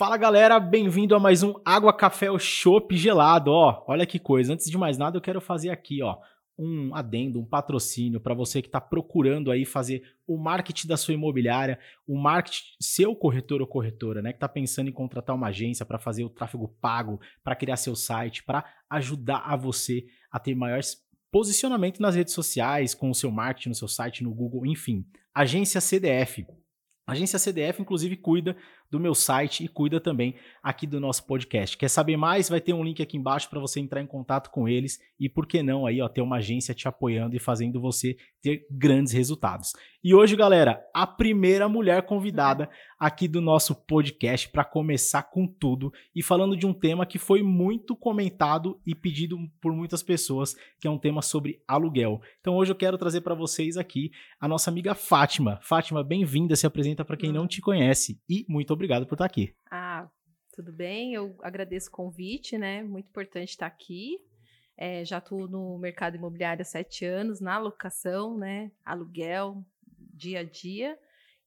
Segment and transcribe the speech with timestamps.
[0.00, 3.50] Fala galera, bem-vindo a mais um Água Café Chopp Gelado.
[3.50, 4.54] Ó, olha que coisa.
[4.54, 6.16] Antes de mais nada, eu quero fazer aqui, ó,
[6.58, 11.12] um adendo, um patrocínio para você que está procurando aí fazer o marketing da sua
[11.12, 15.84] imobiliária, o marketing seu corretor ou corretora, né, que está pensando em contratar uma agência
[15.84, 20.54] para fazer o tráfego pago, para criar seu site, para ajudar a você a ter
[20.54, 20.96] maiores
[21.30, 25.06] posicionamento nas redes sociais, com o seu marketing no seu site, no Google, enfim.
[25.34, 26.46] Agência CDF.
[27.06, 28.56] A agência CDF, inclusive, cuida
[28.90, 31.78] do meu site e cuida também aqui do nosso podcast.
[31.78, 32.48] Quer saber mais?
[32.48, 35.46] Vai ter um link aqui embaixo para você entrar em contato com eles e por
[35.46, 39.72] que não aí, ó, ter uma agência te apoiando e fazendo você ter grandes resultados.
[40.02, 42.68] E hoje, galera, a primeira mulher convidada
[42.98, 47.42] aqui do nosso podcast para começar com tudo e falando de um tema que foi
[47.42, 52.20] muito comentado e pedido por muitas pessoas, que é um tema sobre aluguel.
[52.40, 54.10] Então hoje eu quero trazer para vocês aqui
[54.40, 55.60] a nossa amiga Fátima.
[55.62, 59.54] Fátima, bem-vinda, se apresenta para quem não te conhece e muito obrigado por estar aqui.
[59.70, 60.08] Ah,
[60.54, 62.82] tudo bem, eu agradeço o convite, né?
[62.82, 64.18] Muito importante estar aqui.
[64.76, 68.70] É, já estou no mercado imobiliário há sete anos, na locação, né?
[68.84, 69.64] Aluguel,
[70.14, 70.98] dia a dia.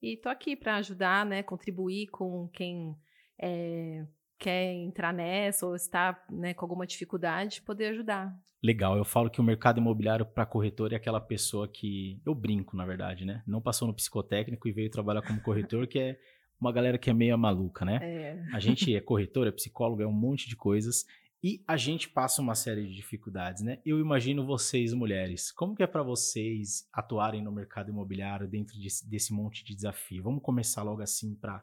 [0.02, 1.42] E estou aqui para ajudar, né?
[1.42, 2.95] Contribuir com quem
[3.40, 4.06] é,
[4.38, 8.36] quer entrar nessa ou está né, com alguma dificuldade, poder ajudar.
[8.62, 12.22] Legal, eu falo que o mercado imobiliário para corretor é aquela pessoa que.
[12.25, 13.44] Eu brinco, na verdade, né?
[13.45, 16.18] Não passou no psicotécnico e veio trabalhar como corretor, que é
[16.64, 18.00] uma galera que é meio maluca, né?
[18.02, 18.45] É.
[18.53, 21.06] A gente é corretor, é psicólogo, é um monte de coisas
[21.44, 23.80] e a gente passa uma série de dificuldades, né?
[23.86, 28.88] Eu imagino vocês, mulheres, como que é para vocês atuarem no mercado imobiliário dentro de,
[29.06, 30.23] desse monte de desafio?
[30.23, 31.61] Vamos começar logo assim para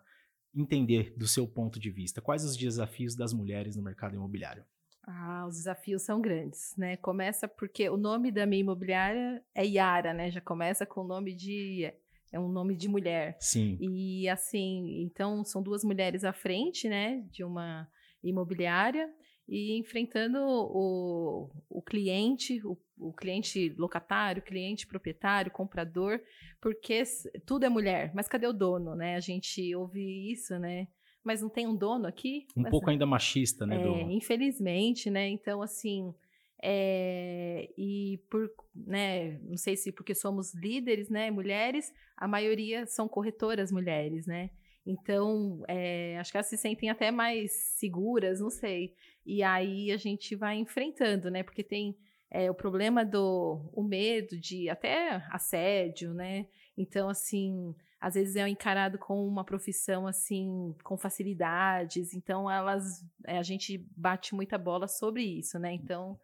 [0.54, 2.20] entender do seu ponto de vista.
[2.20, 4.64] Quais os desafios das mulheres no mercado imobiliário?
[5.06, 6.98] Ah, os desafios são grandes, né?
[6.98, 10.30] Começa porque o nome da minha imobiliária é Yara, né?
[10.30, 11.90] Já começa com o nome de
[12.32, 13.36] é um nome de mulher.
[13.40, 13.76] Sim.
[13.80, 17.88] E assim, então são duas mulheres à frente, né, de uma
[18.22, 19.08] imobiliária
[19.48, 26.20] e enfrentando o, o cliente, o, o cliente locatário, cliente proprietário, comprador,
[26.60, 27.02] porque
[27.44, 28.12] tudo é mulher.
[28.14, 29.16] Mas cadê o dono, né?
[29.16, 30.86] A gente ouve isso, né?
[31.24, 32.46] Mas não tem um dono aqui?
[32.56, 33.80] Um mas, pouco ainda machista, né?
[33.80, 34.10] É, do...
[34.12, 35.28] Infelizmente, né?
[35.28, 36.14] Então, assim,
[36.62, 43.08] é, e por, né, não sei se porque somos líderes, né, mulheres, a maioria são
[43.08, 44.50] corretoras mulheres, né?
[44.84, 48.94] Então, é, acho que elas se sentem até mais seguras, não sei.
[49.24, 51.42] E aí a gente vai enfrentando, né?
[51.42, 51.96] Porque tem
[52.30, 56.46] é, o problema do o medo de até assédio, né?
[56.76, 62.14] Então, assim, às vezes é encarado como uma profissão assim com facilidades.
[62.14, 65.72] Então, elas a gente bate muita bola sobre isso, né?
[65.72, 66.18] Então,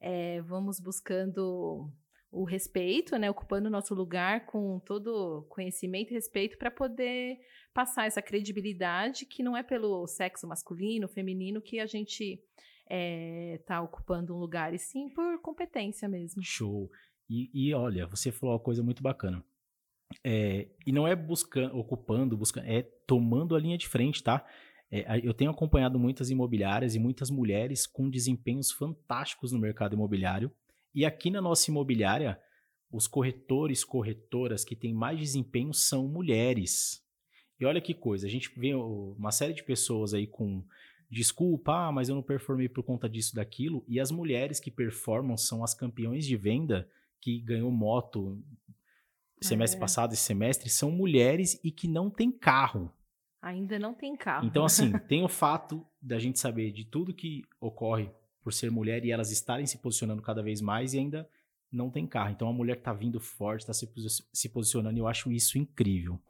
[0.00, 1.90] é, vamos buscando
[2.30, 7.38] o respeito, né, ocupando o nosso lugar com todo conhecimento e respeito para poder
[7.72, 12.44] passar essa credibilidade que não é pelo sexo masculino, feminino que a gente está
[12.88, 16.42] é, tá ocupando um lugar, e sim por competência mesmo.
[16.42, 16.90] Show.
[17.28, 19.44] E, e olha, você falou uma coisa muito bacana.
[20.22, 24.46] É, e não é buscando, ocupando, buscando, é tomando a linha de frente, tá?
[24.90, 30.50] É, eu tenho acompanhado muitas imobiliárias e muitas mulheres com desempenhos fantásticos no mercado imobiliário.
[30.94, 32.40] E aqui na nossa imobiliária,
[32.90, 37.04] os corretores, corretoras que têm mais desempenho são mulheres.
[37.58, 40.62] E olha que coisa, a gente vê uma série de pessoas aí com
[41.10, 43.84] desculpa, ah, mas eu não performei por conta disso, daquilo.
[43.88, 46.88] E as mulheres que performam são as campeões de venda
[47.20, 48.42] que ganhou moto
[49.40, 49.80] semestre é.
[49.80, 52.92] passado e semestre, são mulheres e que não têm carro.
[53.46, 54.44] Ainda não tem carro.
[54.44, 58.10] Então, assim, tem o fato da gente saber de tudo que ocorre
[58.42, 61.30] por ser mulher e elas estarem se posicionando cada vez mais e ainda
[61.70, 62.30] não tem carro.
[62.30, 63.88] Então, a mulher está vindo forte, está se,
[64.32, 66.20] se, posicionando e eu acho isso incrível.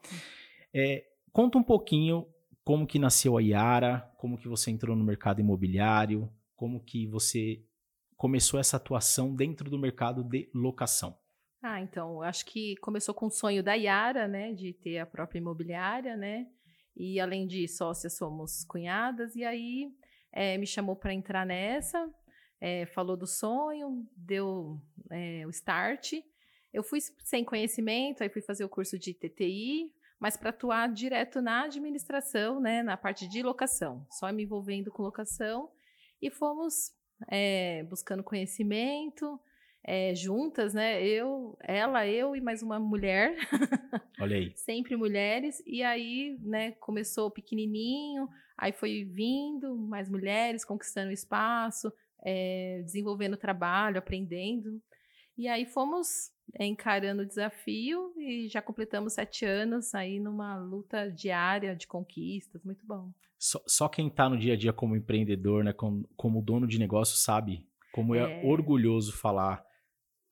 [0.75, 2.27] É, conta um pouquinho
[2.63, 7.65] como que nasceu a Yara, como que você entrou no mercado imobiliário, como que você
[8.15, 11.17] começou essa atuação dentro do mercado de locação.
[11.63, 15.39] Ah, então, acho que começou com o sonho da Yara, né, de ter a própria
[15.39, 16.47] imobiliária, né,
[16.97, 19.37] e além de sócias, somos cunhadas.
[19.37, 19.93] E aí
[20.33, 22.11] é, me chamou para entrar nessa,
[22.61, 26.15] é, falou do sonho, deu é, o start.
[26.73, 31.43] Eu fui sem conhecimento, aí fui fazer o curso de TTI, mas para atuar direto
[31.43, 35.71] na administração, né, na parte de locação, só me envolvendo com locação.
[36.21, 36.95] E fomos
[37.89, 39.41] buscando conhecimento,
[39.87, 41.01] é, juntas, né?
[41.07, 43.37] Eu, ela, eu e mais uma mulher.
[44.21, 44.53] Olha aí.
[44.57, 45.63] Sempre mulheres.
[45.65, 48.29] E aí, né, começou pequenininho,
[48.59, 51.93] aí foi vindo mais mulheres, conquistando espaço,
[52.25, 54.83] é, desenvolvendo trabalho, aprendendo.
[55.39, 61.77] E aí fomos encarando o desafio e já completamos sete anos aí numa luta diária
[61.77, 63.13] de conquistas, muito bom.
[63.39, 66.79] Só, só quem está no dia a dia como empreendedor, né, como, como dono de
[66.79, 69.66] negócio, sabe como é, é orgulhoso falar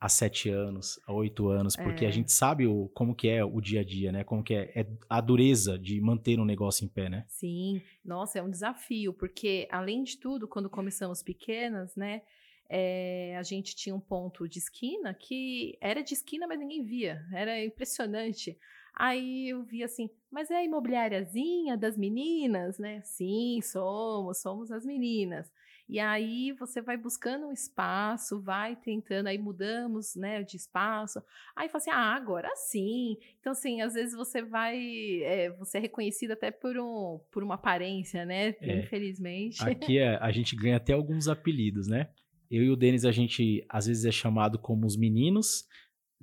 [0.04, 2.08] há sete anos, há oito anos, porque é.
[2.08, 4.22] a gente sabe o, como que é o dia a dia, né?
[4.22, 7.24] Como que é, é, a dureza de manter um negócio em pé, né?
[7.26, 12.20] Sim, nossa, é um desafio, porque além de tudo, quando começamos pequenas, né?
[12.68, 17.24] É, a gente tinha um ponto de esquina que era de esquina, mas ninguém via.
[17.32, 18.58] Era impressionante.
[18.94, 23.00] Aí eu vi assim, mas é a imobiliáriazinha das meninas, né?
[23.04, 25.50] Sim, somos, somos as meninas.
[25.88, 31.22] E aí você vai buscando um espaço, vai tentando, aí mudamos, né, de espaço.
[31.54, 33.19] Aí fala assim, ah, agora sim.
[33.38, 34.78] Então, assim, às vezes você vai,
[35.22, 38.78] é, você é reconhecido até por, um, por uma aparência, né, é.
[38.81, 39.62] infelizmente.
[39.62, 42.08] Aqui é, a gente ganha até alguns apelidos, né?
[42.50, 45.66] Eu e o Denis, a gente às vezes é chamado como os meninos,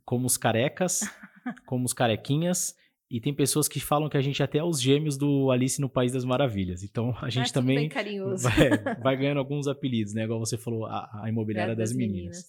[0.03, 1.01] como os carecas,
[1.65, 2.75] como os carequinhas
[3.11, 5.81] e tem pessoas que falam que a gente é até é os gêmeos do Alice
[5.81, 6.81] no País das Maravilhas.
[6.81, 8.69] Então a gente ah, também vai,
[9.03, 10.23] vai, ganhando alguns apelidos, né?
[10.23, 12.37] Igual você falou, a, a imobiliária das, das, meninas.
[12.37, 12.45] meninas.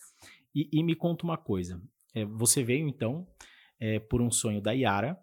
[0.54, 1.82] E, e, me conta uma coisa.
[2.14, 3.26] É, você veio então
[3.80, 5.18] é, por um sonho da Yara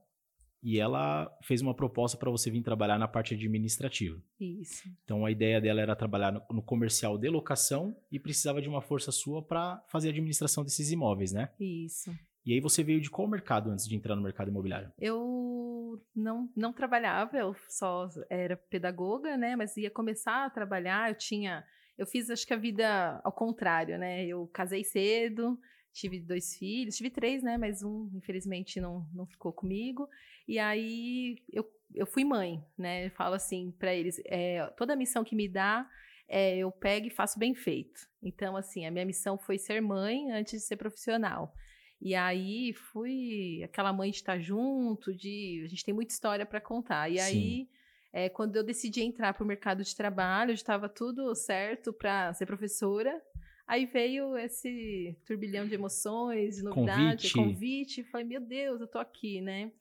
[0.62, 4.21] e ela fez uma proposta para você vir trabalhar na parte administrativa.
[4.38, 4.89] Isso.
[5.06, 8.81] Então a ideia dela era trabalhar no, no comercial de locação e precisava de uma
[8.81, 11.50] força sua para fazer a administração desses imóveis, né?
[11.57, 12.12] Isso.
[12.45, 14.91] E aí você veio de qual mercado antes de entrar no mercado imobiliário?
[14.97, 19.56] Eu não, não trabalhava, eu só era pedagoga, né?
[19.56, 21.63] Mas ia começar a trabalhar, eu tinha...
[21.97, 24.25] Eu fiz, acho que a vida ao contrário, né?
[24.25, 25.59] Eu casei cedo,
[25.91, 27.57] tive dois filhos, tive três, né?
[27.57, 30.07] Mas um, infelizmente, não, não ficou comigo.
[30.47, 33.07] E aí, eu, eu fui mãe, né?
[33.07, 35.88] Eu falo assim para eles, é, toda missão que me dá,
[36.27, 38.00] é, eu pego e faço bem feito.
[38.24, 41.53] Então, assim, a minha missão foi ser mãe antes de ser profissional.
[42.01, 46.62] E aí fui aquela mãe de estar junto, de a gente tem muita história para
[46.62, 47.10] contar.
[47.10, 47.22] E Sim.
[47.22, 47.69] aí
[48.12, 52.46] é, quando eu decidi entrar para o mercado de trabalho, estava tudo certo para ser
[52.46, 53.22] professora.
[53.68, 57.34] Aí veio esse turbilhão de emoções, de novidade, convite.
[57.34, 58.04] convite.
[58.06, 59.72] Falei, meu Deus, eu tô aqui, né?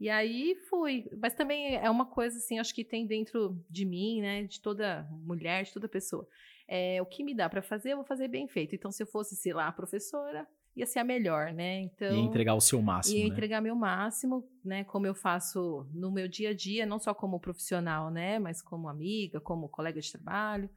[0.00, 1.08] E aí fui.
[1.16, 4.42] Mas também é uma coisa, assim, acho que tem dentro de mim, né?
[4.44, 6.26] De toda mulher, de toda pessoa.
[6.66, 8.74] É, o que me dá para fazer, eu vou fazer bem feito.
[8.74, 10.46] Então, se eu fosse, sei lá, professora,
[10.76, 11.80] ia ser a melhor, né?
[11.80, 13.16] Então, ia entregar o seu máximo.
[13.16, 13.30] Ia né?
[13.30, 14.84] entregar meu máximo, né?
[14.84, 18.38] Como eu faço no meu dia a dia, não só como profissional, né?
[18.38, 20.68] Mas como amiga, como colega de trabalho.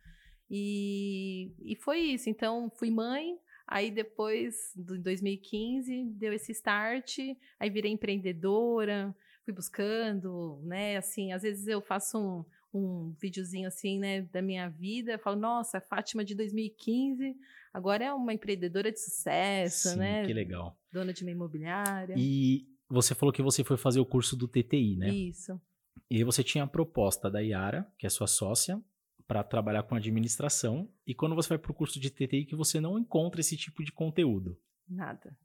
[0.50, 2.30] E, e foi isso.
[2.30, 3.38] Então, fui mãe.
[3.68, 7.19] Aí depois, em 2015, deu esse start.
[7.60, 9.13] Aí virei empreendedora,
[9.44, 10.95] fui buscando, né?
[10.95, 15.13] Assim, às vezes eu faço um, um videozinho assim, né, da minha vida.
[15.13, 17.36] Eu falo, nossa, Fátima de 2015
[17.74, 20.25] Agora é uma empreendedora de sucesso, Sim, né?
[20.25, 20.77] Que legal.
[20.92, 22.16] Dona de uma imobiliária.
[22.18, 25.10] E você falou que você foi fazer o curso do TTI, né?
[25.10, 25.60] Isso.
[26.10, 28.81] E aí você tinha a proposta da Yara, que é sua sócia,
[29.27, 30.92] para trabalhar com administração.
[31.06, 33.83] E quando você vai para o curso de TTI, que você não encontra esse tipo
[33.83, 34.60] de conteúdo.
[34.88, 35.38] Nada.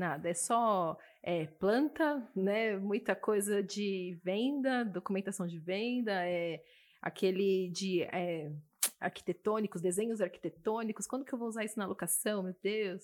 [0.00, 0.30] Nada.
[0.30, 2.78] É só é, planta, né?
[2.78, 6.64] Muita coisa de venda, documentação de venda, é
[7.02, 8.50] aquele de é,
[8.98, 13.02] arquitetônicos, desenhos arquitetônicos, quando que eu vou usar isso na locação, meu Deus?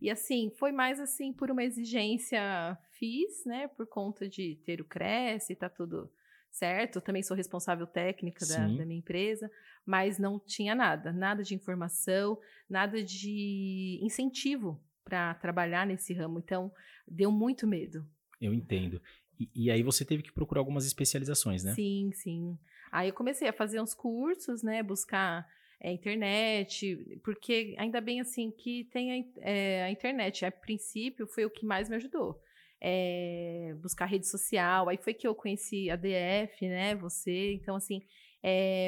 [0.00, 4.84] E assim, foi mais assim por uma exigência fiz, né, por conta de ter o
[4.84, 6.08] Cresce, tá tudo
[6.48, 9.50] certo, eu também sou responsável técnica da, da, minha empresa,
[9.84, 12.38] mas não tinha nada, nada de informação,
[12.70, 16.70] nada de incentivo para trabalhar nesse ramo, então
[17.06, 18.04] deu muito medo.
[18.40, 19.00] Eu entendo.
[19.38, 21.72] E, e aí você teve que procurar algumas especializações, né?
[21.74, 22.58] Sim, sim.
[22.90, 24.82] Aí eu comecei a fazer uns cursos, né?
[24.82, 25.46] Buscar
[25.80, 30.44] é, internet, porque ainda bem assim que tem a, é, a, internet.
[30.44, 32.42] A princípio foi o que mais me ajudou.
[32.80, 36.96] É, buscar rede social, aí foi que eu conheci a DF, né?
[36.96, 38.02] Você, então assim,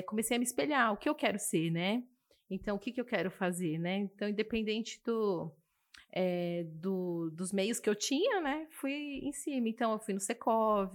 [0.06, 2.02] comecei a me espelhar, o que eu quero ser, né?
[2.50, 3.98] Então, o que, que eu quero fazer, né?
[3.98, 5.52] Então, independente do,
[6.74, 8.66] do, dos meios que eu tinha, né?
[8.70, 9.68] Fui em cima.
[9.68, 10.94] Então, eu fui no Secov,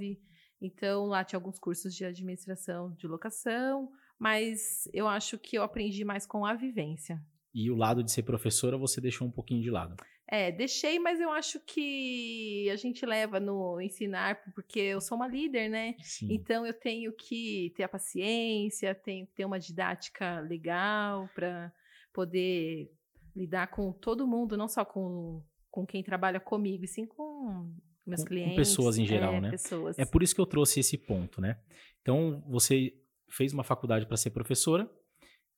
[0.63, 6.05] então, lá tinha alguns cursos de administração de locação, mas eu acho que eu aprendi
[6.05, 7.21] mais com a vivência.
[7.53, 9.97] E o lado de ser professora você deixou um pouquinho de lado?
[10.25, 15.27] É, deixei, mas eu acho que a gente leva no ensinar, porque eu sou uma
[15.27, 15.95] líder, né?
[15.99, 16.29] Sim.
[16.31, 21.71] Então eu tenho que ter a paciência, tenho que ter uma didática legal para
[22.13, 22.89] poder
[23.35, 27.73] lidar com todo mundo, não só com, com quem trabalha comigo, e sim com
[28.05, 28.53] meus com, clientes.
[28.53, 29.51] Com pessoas em geral, é, né?
[29.51, 29.97] Pessoas.
[29.97, 31.59] É por isso que eu trouxe esse ponto, né?
[32.01, 32.93] Então, você
[33.29, 34.89] fez uma faculdade para ser professora,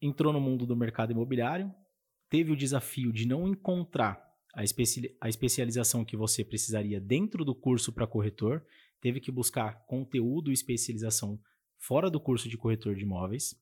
[0.01, 1.73] entrou no mundo do mercado imobiliário,
[2.29, 7.53] teve o desafio de não encontrar a, especi a especialização que você precisaria dentro do
[7.53, 8.65] curso para corretor,
[9.01, 11.39] teve que buscar conteúdo e especialização
[11.77, 13.53] fora do curso de corretor de imóveis.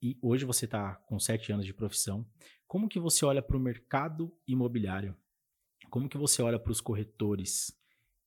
[0.00, 2.26] E hoje você está com sete anos de profissão.
[2.72, 5.14] Como que você olha para o mercado imobiliário?
[5.90, 7.78] Como que você olha para os corretores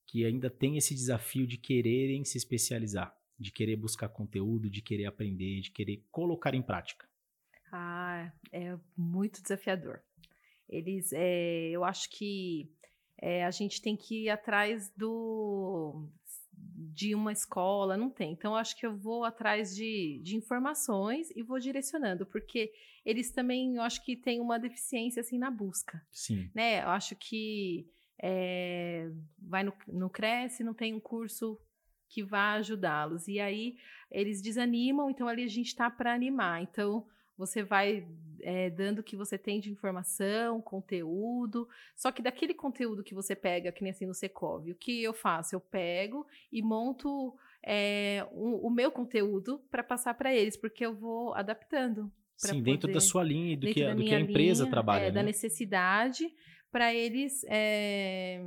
[0.06, 5.06] que ainda têm esse desafio de quererem se especializar, de querer buscar conteúdo, de querer
[5.06, 7.08] aprender, de querer colocar em prática?
[7.72, 10.00] Ah, é muito desafiador.
[10.68, 12.70] Eles, é, eu acho que
[13.20, 16.08] é, a gente tem que ir atrás do
[16.56, 18.32] de uma escola, não tem.
[18.32, 22.72] Então, acho que eu vou atrás de, de informações e vou direcionando, porque
[23.04, 26.02] eles também, eu acho que tem uma deficiência, assim, na busca.
[26.10, 26.50] Sim.
[26.54, 26.82] Né?
[26.82, 27.86] Eu acho que
[28.22, 31.58] é, vai no, no Cresce, não tem um curso
[32.08, 33.28] que vá ajudá-los.
[33.28, 33.76] E aí,
[34.10, 36.62] eles desanimam, então ali a gente está para animar.
[36.62, 37.06] Então,
[37.36, 38.06] você vai
[38.42, 41.68] é, dando o que você tem de informação, conteúdo.
[41.94, 45.12] Só que daquele conteúdo que você pega, que nem assim no Secov, o que eu
[45.12, 45.54] faço?
[45.54, 50.94] Eu pego e monto é, um, o meu conteúdo para passar para eles, porque eu
[50.94, 52.10] vou adaptando.
[52.36, 55.04] Sim, poder, dentro da sua linha e do, que, do que a empresa linha, trabalha.
[55.04, 55.10] É, né?
[55.12, 56.32] Da necessidade
[56.70, 58.44] para eles é,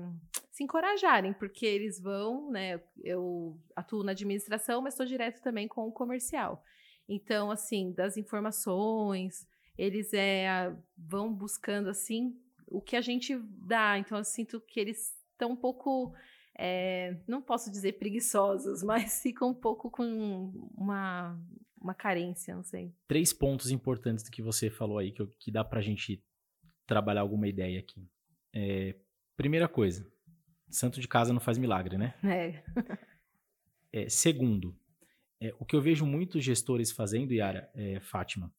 [0.52, 2.80] se encorajarem, porque eles vão, né?
[3.04, 6.64] Eu atuo na administração, mas estou direto também com o comercial.
[7.10, 13.36] Então, assim, das informações, eles é, vão buscando, assim, o que a gente
[13.66, 13.98] dá.
[13.98, 16.14] Então, eu sinto que eles estão um pouco,
[16.56, 21.36] é, não posso dizer preguiçosos, mas ficam um pouco com uma,
[21.82, 22.94] uma carência, não sei.
[23.08, 26.24] Três pontos importantes que você falou aí, que, que dá pra gente
[26.86, 28.08] trabalhar alguma ideia aqui.
[28.54, 28.96] É,
[29.36, 30.08] primeira coisa,
[30.70, 32.14] santo de casa não faz milagre, né?
[32.24, 32.64] É.
[34.06, 34.78] é segundo,
[35.42, 38.54] é, o que eu vejo muitos gestores fazendo, Yara, é, Fátima,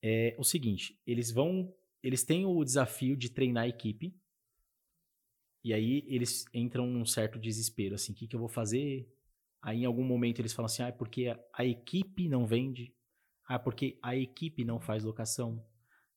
[0.00, 1.74] é o seguinte: eles vão.
[2.02, 4.14] Eles têm o desafio de treinar a equipe.
[5.64, 9.08] E aí eles entram num certo desespero, assim, o que, que eu vou fazer?
[9.62, 12.92] Aí em algum momento eles falam assim, ah, é porque a, a equipe não vende.
[13.46, 15.64] Ah, porque a equipe não faz locação.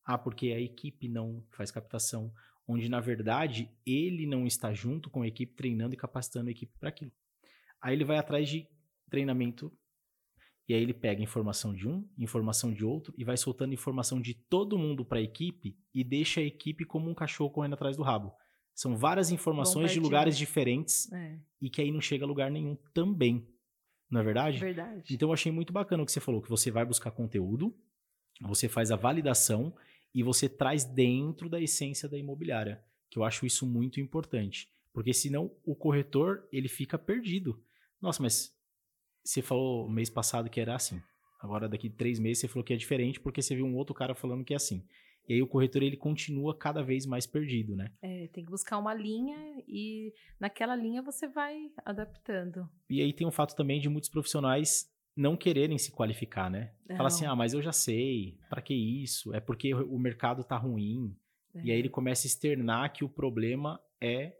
[0.03, 2.33] Ah, porque a equipe não faz captação.
[2.67, 6.73] Onde, na verdade, ele não está junto com a equipe, treinando e capacitando a equipe
[6.79, 7.11] para aquilo.
[7.79, 8.67] Aí ele vai atrás de
[9.11, 9.71] treinamento
[10.67, 14.33] e aí ele pega informação de um, informação de outro e vai soltando informação de
[14.33, 18.03] todo mundo para a equipe e deixa a equipe como um cachorro correndo atrás do
[18.03, 18.33] rabo.
[18.73, 21.39] São várias informações de lugares diferentes é.
[21.61, 23.47] e que aí não chega a lugar nenhum também.
[24.09, 24.59] Não é verdade?
[24.59, 25.13] Verdade.
[25.13, 27.73] Então eu achei muito bacana o que você falou, que você vai buscar conteúdo,
[28.41, 29.73] você faz a validação
[30.13, 35.13] e você traz dentro da essência da imobiliária, que eu acho isso muito importante, porque
[35.13, 37.61] senão o corretor ele fica perdido.
[38.01, 38.54] Nossa, mas
[39.25, 41.01] você falou mês passado que era assim.
[41.41, 44.15] Agora, daqui três meses, você falou que é diferente porque você viu um outro cara
[44.15, 44.85] falando que é assim.
[45.27, 47.91] E aí o corretor ele continua cada vez mais perdido, né?
[48.01, 49.35] É, tem que buscar uma linha
[49.67, 52.69] e naquela linha você vai adaptando.
[52.89, 56.73] E aí tem um fato também de muitos profissionais não quererem se qualificar, né?
[56.87, 56.97] Não.
[56.97, 59.33] Fala assim, ah, mas eu já sei, para que isso?
[59.33, 61.15] É porque o mercado tá ruim.
[61.55, 61.61] É.
[61.63, 64.33] E aí ele começa a externar que o problema é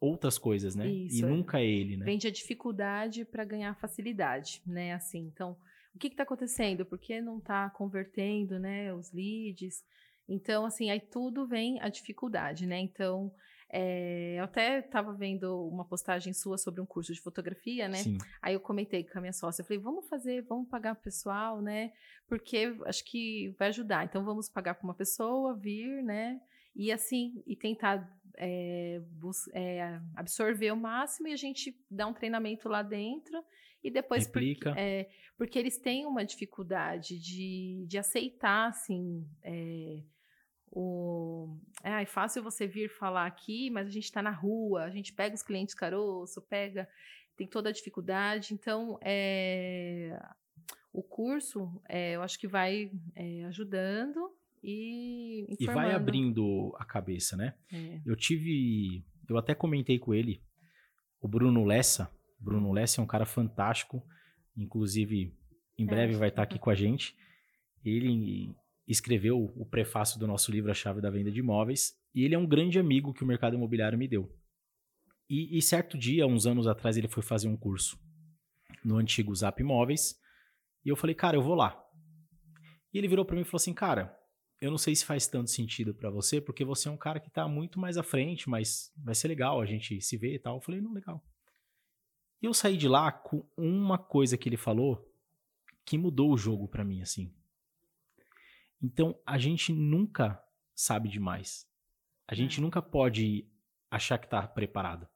[0.00, 0.86] outras coisas, né?
[0.86, 1.26] Isso, e é.
[1.26, 2.04] nunca ele, né?
[2.04, 4.92] Vende a dificuldade para ganhar facilidade, né?
[4.92, 5.56] Assim, então,
[5.94, 6.84] o que está acontecendo?
[6.84, 8.92] Por que não está convertendo, né?
[8.92, 9.84] Os leads?
[10.28, 12.78] Então, assim, aí tudo vem a dificuldade, né?
[12.80, 13.32] Então,
[13.70, 17.98] é, eu até estava vendo uma postagem sua sobre um curso de fotografia, né?
[17.98, 18.18] Sim.
[18.42, 21.60] Aí eu comentei com a minha sócia, eu falei, vamos fazer, vamos pagar o pessoal,
[21.60, 21.92] né?
[22.28, 24.04] Porque acho que vai ajudar.
[24.04, 26.40] Então, vamos pagar para uma pessoa vir, né?
[26.76, 28.06] E assim, e tentar
[28.36, 29.00] é,
[29.54, 33.42] é, absorver o máximo e a gente dá um treinamento lá dentro
[33.82, 34.70] e depois Replica.
[34.70, 40.02] Porque, é, porque eles têm uma dificuldade de, de aceitar assim é,
[40.70, 44.90] o é, é fácil você vir falar aqui mas a gente está na rua a
[44.90, 46.86] gente pega os clientes caroço pega
[47.36, 50.18] tem toda a dificuldade então é,
[50.92, 52.90] o curso eu acho que vai
[53.46, 54.30] ajudando
[54.66, 57.54] e E vai abrindo a cabeça, né?
[57.72, 58.00] É.
[58.04, 59.04] Eu tive.
[59.28, 60.42] Eu até comentei com ele,
[61.20, 62.10] o Bruno Lessa.
[62.38, 64.02] Bruno Lessa é um cara fantástico.
[64.56, 65.32] Inclusive,
[65.78, 66.16] em breve é.
[66.16, 67.16] vai estar aqui com a gente.
[67.84, 68.54] Ele
[68.88, 71.96] escreveu o prefácio do nosso livro A Chave da Venda de Imóveis.
[72.14, 74.32] E ele é um grande amigo que o mercado imobiliário me deu.
[75.28, 77.98] E, e certo dia, uns anos atrás, ele foi fazer um curso
[78.84, 80.18] no antigo Zap Imóveis.
[80.84, 81.82] E eu falei, cara, eu vou lá.
[82.92, 84.15] E ele virou para mim e falou assim, cara,
[84.60, 87.30] eu não sei se faz tanto sentido para você, porque você é um cara que
[87.30, 90.56] tá muito mais à frente, mas vai ser legal a gente se ver e tal.
[90.56, 91.22] Eu falei, não, legal.
[92.40, 95.12] E eu saí de lá com uma coisa que ele falou
[95.84, 97.32] que mudou o jogo para mim, assim.
[98.82, 100.42] Então, a gente nunca
[100.74, 101.66] sabe demais.
[102.26, 102.60] A gente É.
[102.60, 103.48] nunca pode
[103.90, 105.08] achar que tá preparado.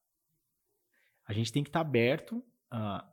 [1.26, 3.06] A gente tem que estar aberto a,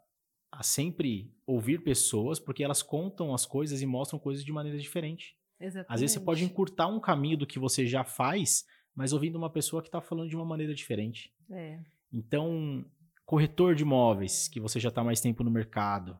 [0.51, 5.37] a sempre ouvir pessoas, porque elas contam as coisas e mostram coisas de maneira diferente.
[5.59, 5.93] Exatamente.
[5.93, 9.49] Às vezes você pode encurtar um caminho do que você já faz, mas ouvindo uma
[9.49, 11.33] pessoa que está falando de uma maneira diferente.
[11.49, 11.79] É,
[12.11, 12.85] Então,
[13.25, 16.17] corretor de imóveis, que você já está mais tempo no mercado,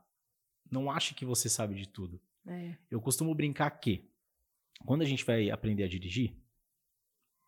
[0.69, 2.19] não ache que você sabe de tudo.
[2.45, 4.09] é, Eu costumo brincar que,
[4.85, 6.35] quando a gente vai aprender a dirigir,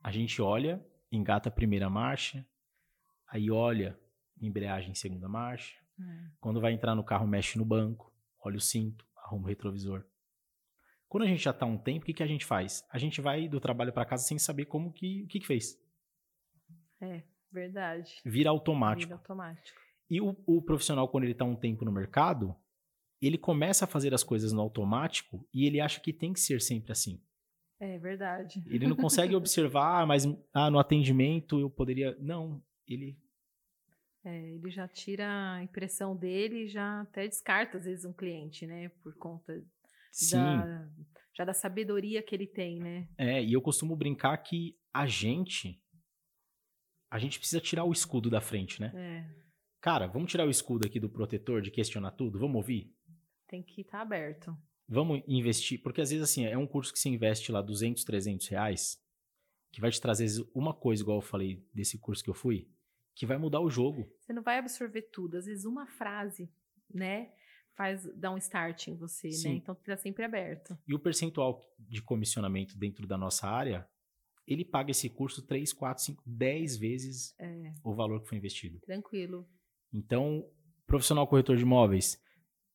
[0.01, 2.46] a gente olha, engata a primeira marcha,
[3.27, 4.00] aí olha,
[4.41, 6.29] embreagem segunda marcha, é.
[6.39, 10.05] quando vai entrar no carro, mexe no banco, olha o cinto, arruma o retrovisor.
[11.09, 12.85] Quando a gente já está um tempo, o que, que a gente faz?
[12.91, 15.75] A gente vai do trabalho para casa sem saber como que, o que, que fez.
[17.01, 18.21] É, verdade.
[18.23, 19.07] Vira automático.
[19.09, 19.79] Vira automático.
[20.07, 22.55] E o, o profissional, quando ele está um tempo no mercado,
[23.19, 26.61] ele começa a fazer as coisas no automático e ele acha que tem que ser
[26.61, 27.19] sempre assim.
[27.79, 28.63] É verdade.
[28.67, 32.15] Ele não consegue observar, ah, mas ah, no atendimento eu poderia.
[32.19, 33.17] Não, ele.
[34.23, 38.67] É, ele já tira a impressão dele e já até descarta, às vezes, um cliente,
[38.67, 38.89] né?
[39.01, 39.63] Por conta
[40.11, 40.37] Sim.
[40.37, 40.89] da,
[41.35, 43.07] já da sabedoria que ele tem, né?
[43.17, 45.81] É, e eu costumo brincar que a gente.
[47.11, 48.91] A gente precisa tirar o escudo da frente, né?
[48.93, 49.39] É,
[49.81, 52.37] Cara, vamos tirar o escudo aqui do protetor de questionar tudo?
[52.37, 52.93] Vamos ouvir?
[53.49, 54.55] tem que estar aberto.
[54.87, 55.81] Vamos investir?
[55.81, 59.03] Porque às vezes, assim, é um curso que você investe lá 200, 300 reais,
[59.71, 62.69] que vai te trazer uma coisa, igual eu falei desse curso que eu fui,
[63.15, 64.07] que vai mudar o jogo.
[64.19, 65.37] Você não vai absorver tudo.
[65.37, 66.49] Às vezes, uma frase,
[66.93, 67.31] né?
[67.79, 69.48] Faz, dá um start em você, Sim.
[69.51, 69.55] né?
[69.55, 70.77] Então, tá sempre aberto.
[70.86, 73.88] E o percentual de comissionamento dentro da nossa área,
[74.45, 78.81] ele paga esse curso 3, 4, 5, 10 vezes É, o valor que foi investido.
[78.81, 79.48] tranquilo.
[79.93, 80.45] Então,
[80.86, 82.21] profissional corretor de imóveis,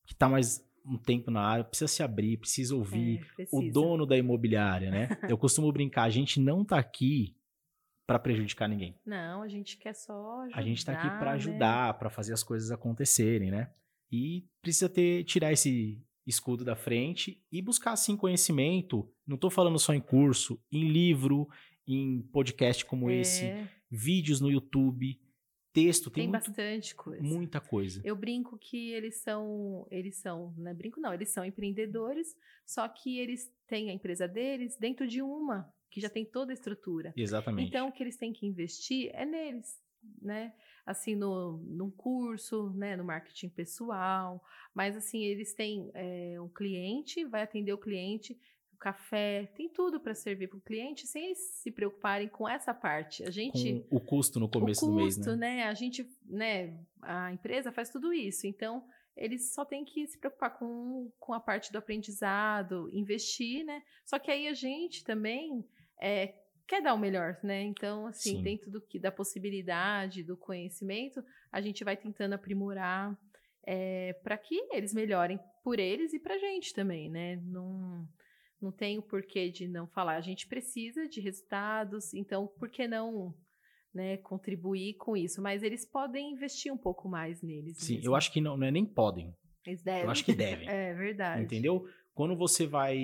[0.07, 3.57] que está mais um tempo na área, precisa se abrir, precisa ouvir É, precisa.
[3.63, 5.09] o dono da imobiliária, né?
[5.37, 7.37] Eu costumo brincar, a gente não tá aqui
[8.07, 8.99] para prejudicar ninguém.
[9.05, 11.37] Não, a gente quer só ajudar, A gente tá aqui para né?
[11.37, 13.71] ajudar, para fazer as coisas acontecerem, né?
[14.15, 19.11] E precisa ter tirar esse escudo da frente e buscar sim conhecimento.
[19.27, 21.49] Não tô falando só em curso, em livro,
[21.87, 25.21] em podcast como esse, É, vídeos no YouTube,
[25.73, 27.23] texto, tem, tem muito- bastante coisa.
[27.23, 28.01] muita coisa.
[28.05, 32.87] Eu brinco que eles são, eles são, não é brinco não, eles são empreendedores, só
[32.89, 37.13] que eles têm a empresa deles dentro de uma que já tem toda a estrutura.
[37.17, 37.69] Exatamente.
[37.69, 39.79] Então, o que eles têm que investir é neles,
[40.23, 40.53] né?
[40.87, 42.97] Assim, no, num curso, né?
[42.97, 44.43] No marketing pessoal.
[44.75, 48.39] Mas, assim, eles têm é, um cliente, vai atender o cliente,
[48.73, 52.75] o café, tem tudo para servir para o cliente, sem eles se preocuparem com essa
[52.75, 53.23] parte.
[53.23, 55.65] A gente com o custo no começo o do mês, custo, né?
[55.65, 58.47] A gente, né, a empresa faz tudo isso.
[58.47, 58.85] Então,
[59.17, 63.83] eles só têm que se preocupar com, com a parte do aprendizado, investir, né?
[64.05, 65.65] Só que aí a gente também
[66.01, 66.35] é,
[66.67, 67.63] quer dar o melhor, né?
[67.63, 68.43] Então, assim, Sim.
[68.43, 71.23] dentro do que da possibilidade, do conhecimento,
[71.53, 73.17] a gente vai tentando aprimorar
[74.23, 77.37] para que eles melhorem por eles e pra gente também, né?
[77.37, 78.07] Não,
[78.61, 80.17] não tem o porquê de não falar.
[80.17, 83.35] A gente precisa de resultados, então por que não
[83.93, 85.41] né, contribuir com isso?
[85.41, 87.79] Mas eles podem investir um pouco mais neles.
[87.79, 88.11] Sim, mesmo.
[88.11, 89.35] eu acho que não, não é nem podem.
[89.67, 90.03] Eles devem.
[90.03, 90.69] Eu acho que devem.
[90.69, 91.43] É verdade.
[91.43, 91.87] Entendeu?
[92.13, 92.99] Quando você vai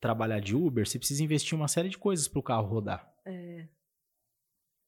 [0.00, 3.10] trabalhar de Uber, você precisa investir uma série de coisas para o carro rodar.
[3.24, 3.68] É,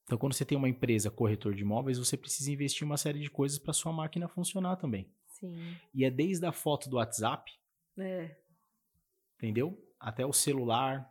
[0.03, 3.29] Então, quando você tem uma empresa corretor de imóveis, você precisa investir uma série de
[3.29, 5.11] coisas para sua máquina funcionar também.
[5.27, 5.75] sim.
[5.93, 7.51] E é desde a foto do WhatsApp,
[7.97, 8.35] É,
[9.37, 9.77] entendeu?
[9.99, 11.09] Até o celular,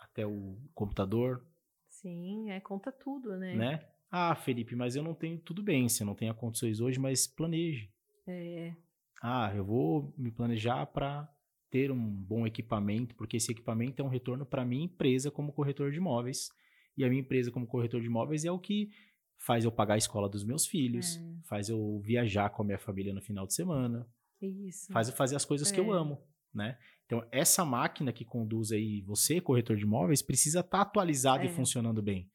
[0.00, 1.44] até o computador,
[1.88, 3.54] sim, é, conta tudo, né?
[3.54, 3.88] né?
[4.10, 7.90] Ah, Felipe, mas eu não tenho tudo bem, você não tem condições hoje, mas planeje.
[8.26, 8.74] É,
[9.22, 11.28] Ah, eu vou me planejar para
[11.70, 15.90] ter um bom equipamento, porque esse equipamento é um retorno para minha empresa como corretor
[15.90, 16.48] de imóveis.
[16.96, 18.90] E a minha empresa como corretor de imóveis é o que
[19.38, 21.20] faz eu pagar a escola dos meus filhos, É.
[21.48, 24.04] faz eu viajar com a minha família no final de semana,
[24.42, 24.92] isso.
[24.92, 25.96] faz eu fazer as coisas que eu É.
[25.98, 26.18] amo,
[26.52, 26.76] né?
[27.06, 31.50] Então, essa máquina que conduz aí você, corretor de imóveis, precisa estar atualizada e É.
[31.50, 32.28] funcionando bem.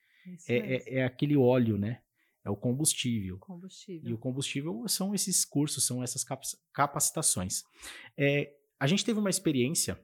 [0.48, 2.02] É, é, é aquele óleo, né?
[2.46, 3.38] É o combustível.
[3.40, 4.10] Combustível.
[4.10, 7.64] E o combustível são esses cursos, são essas capac- capacitações.
[8.18, 9.98] É, a gente teve uma experiência,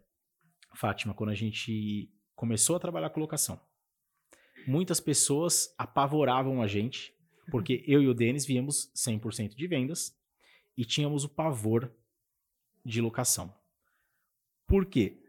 [0.73, 3.59] Fátima, quando a gente começou a trabalhar com locação.
[4.65, 7.13] Muitas pessoas apavoravam a gente,
[7.51, 10.17] porque eu e o Denis viemos 100% de vendas
[10.77, 11.93] e tínhamos o pavor
[12.85, 13.53] de locação.
[14.65, 15.21] Por quê?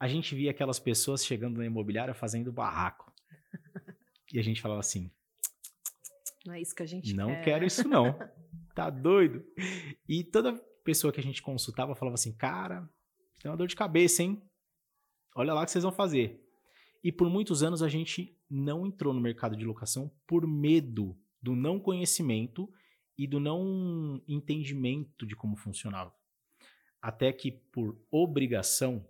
[0.00, 3.12] A gente via aquelas pessoas chegando na imobiliária fazendo barraco.
[4.32, 5.10] E a gente falava assim:
[6.46, 7.44] Não é isso que a gente não quer.
[7.44, 8.18] quero isso não.
[8.74, 9.44] Tá doido?
[10.08, 12.88] E toda pessoa que a gente consultava falava assim, cara,
[13.40, 14.40] tem uma dor de cabeça, hein?
[15.34, 16.40] Olha lá o que vocês vão fazer.
[17.02, 21.56] E por muitos anos a gente não entrou no mercado de locação por medo do
[21.56, 22.72] não conhecimento
[23.18, 26.14] e do não entendimento de como funcionava.
[27.02, 29.06] Até que por obrigação,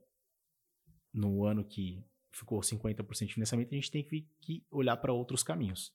[1.13, 5.93] no ano que ficou 50% de financiamento, a gente tem que olhar para outros caminhos.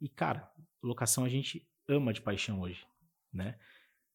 [0.00, 0.50] E, cara,
[0.82, 2.86] locação a gente ama de paixão hoje,
[3.32, 3.58] né?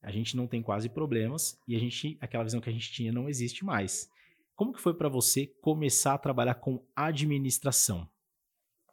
[0.01, 3.11] A gente não tem quase problemas e a gente, aquela visão que a gente tinha
[3.11, 4.09] não existe mais.
[4.55, 8.09] Como que foi para você começar a trabalhar com administração?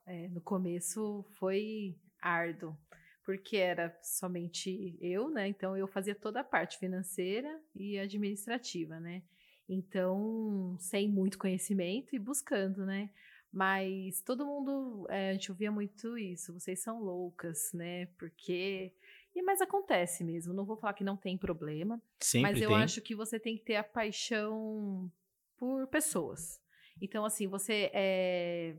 [0.06, 2.76] É, no começo foi árduo,
[3.24, 5.48] porque era somente eu, né?
[5.48, 9.22] Então eu fazia toda a parte financeira e administrativa, né?
[9.68, 13.10] Então, sem muito conhecimento e buscando, né?
[13.50, 18.06] Mas todo mundo, é, a gente ouvia muito isso, vocês são loucas, né?
[18.18, 18.92] Porque.
[19.34, 22.00] E, mas acontece mesmo, não vou falar que não tem problema.
[22.20, 22.78] Sempre mas eu tem.
[22.78, 25.10] acho que você tem que ter a paixão
[25.56, 26.60] por pessoas.
[27.00, 28.76] Então, assim, você é,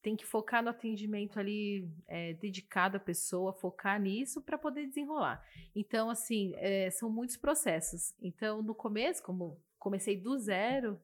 [0.00, 5.44] tem que focar no atendimento ali é, dedicado à pessoa, focar nisso para poder desenrolar.
[5.74, 8.14] Então, assim, é, são muitos processos.
[8.20, 11.00] Então, no começo, como comecei do zero,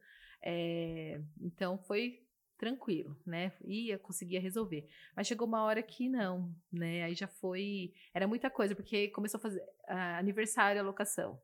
[1.40, 2.25] então foi
[2.56, 3.52] tranquilo, né?
[3.64, 4.88] Ia, conseguia resolver.
[5.14, 7.04] Mas chegou uma hora que não, né?
[7.04, 7.92] Aí já foi.
[8.14, 11.40] Era muita coisa, porque começou a fazer uh, aniversário, alocação.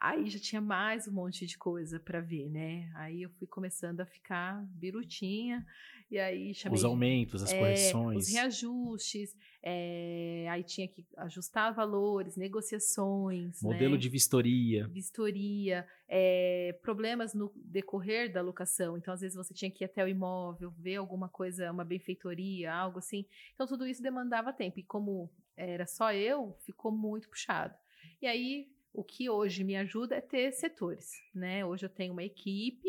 [0.00, 2.88] Aí já tinha mais um monte de coisa para ver, né?
[2.94, 5.66] Aí eu fui começando a ficar birutinha,
[6.08, 6.78] e aí chamei.
[6.78, 8.26] Os aumentos, as é, correções.
[8.26, 13.60] Os reajustes, é, aí tinha que ajustar valores, negociações.
[13.60, 13.98] Modelo né?
[13.98, 14.86] de vistoria.
[14.86, 18.96] Vistoria, é, problemas no decorrer da locação.
[18.96, 22.72] Então, às vezes, você tinha que ir até o imóvel, ver alguma coisa, uma benfeitoria,
[22.72, 23.26] algo assim.
[23.52, 24.78] Então, tudo isso demandava tempo.
[24.78, 27.74] E como era só eu, ficou muito puxado.
[28.22, 31.64] E aí o que hoje me ajuda é ter setores, né?
[31.64, 32.88] Hoje eu tenho uma equipe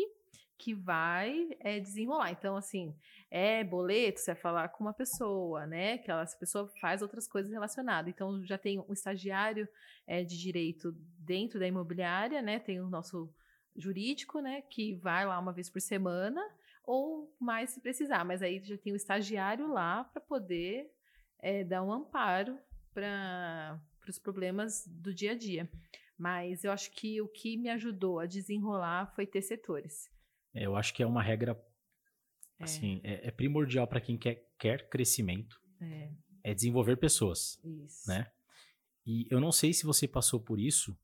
[0.58, 2.32] que vai é, desenrolar.
[2.32, 2.96] Então, assim,
[3.30, 5.98] é boleto, você vai falar com uma pessoa, né?
[5.98, 8.12] Que essa pessoa faz outras coisas relacionadas.
[8.12, 9.68] Então, já tem um estagiário
[10.04, 12.58] é, de direito dentro da imobiliária, né?
[12.58, 13.32] Tem o nosso
[13.76, 14.62] jurídico, né?
[14.62, 16.42] Que vai lá uma vez por semana,
[16.82, 18.24] ou mais se precisar.
[18.24, 20.90] Mas aí já tem o estagiário lá para poder
[21.38, 22.58] é, dar um amparo
[22.92, 25.70] para os problemas do dia a dia.
[26.18, 30.10] Mas eu acho que o que me ajudou a desenrolar foi ter setores.
[30.52, 31.52] É, eu acho que é uma regra
[32.58, 32.64] é.
[32.64, 35.58] assim, é, é primordial para quem quer, quer crescimento.
[35.80, 36.10] É.
[36.44, 37.58] é desenvolver pessoas.
[37.64, 38.06] Isso.
[38.06, 38.30] Né?
[39.06, 40.94] E eu não sei se você passou por isso,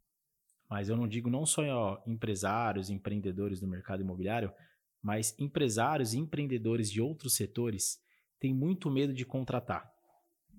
[0.69, 4.53] mas eu não digo não só ó, empresários, empreendedores do mercado imobiliário,
[5.01, 8.03] mas empresários e empreendedores de outros setores
[8.39, 9.91] têm muito medo de contratar.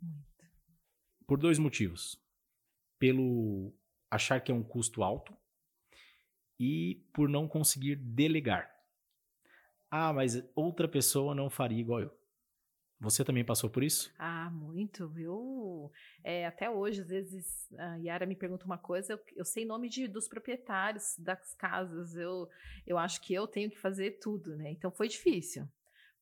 [0.01, 0.25] Muito.
[1.27, 2.19] Por dois motivos.
[2.99, 3.73] Pelo
[4.09, 5.35] achar que é um custo alto
[6.59, 8.73] e por não conseguir delegar.
[9.89, 12.17] Ah, mas outra pessoa não faria igual eu.
[12.99, 14.11] Você também passou por isso?
[14.17, 15.13] Ah, muito.
[15.17, 15.91] Eu,
[16.23, 19.87] é, até hoje, às vezes, a Yara me pergunta uma coisa, eu, eu sei nome
[19.87, 22.49] de, dos proprietários das casas, eu,
[22.87, 24.71] eu acho que eu tenho que fazer tudo, né?
[24.71, 25.67] Então foi difícil.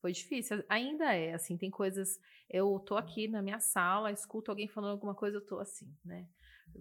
[0.02, 0.64] Foi difícil.
[0.68, 2.20] Ainda é, assim, tem coisas.
[2.50, 6.28] Eu tô aqui na minha sala, escuto alguém falando alguma coisa, eu tô assim, né?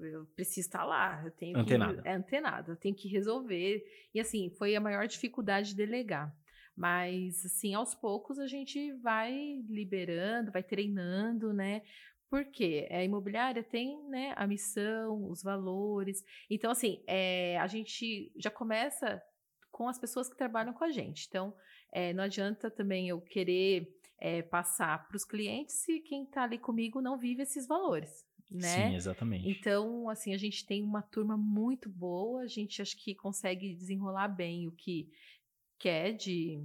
[0.03, 2.03] Eu preciso estar lá, eu tenho antenada.
[2.03, 3.85] que é antenada, eu tenho que resolver.
[4.13, 6.35] E assim, foi a maior dificuldade de delegar.
[6.77, 11.83] Mas assim, aos poucos a gente vai liberando, vai treinando, né?
[12.29, 16.25] Porque a imobiliária tem né, a missão, os valores.
[16.51, 19.23] Então, assim, é, a gente já começa
[19.71, 21.27] com as pessoas que trabalham com a gente.
[21.29, 21.55] Então,
[21.93, 26.59] é, não adianta também eu querer é, passar para os clientes se quem está ali
[26.59, 28.91] comigo não vive esses valores né?
[28.91, 29.49] Sim, exatamente.
[29.49, 34.29] Então, assim, a gente tem uma turma muito boa, a gente acho que consegue desenrolar
[34.29, 35.11] bem o que
[35.79, 36.63] quer de,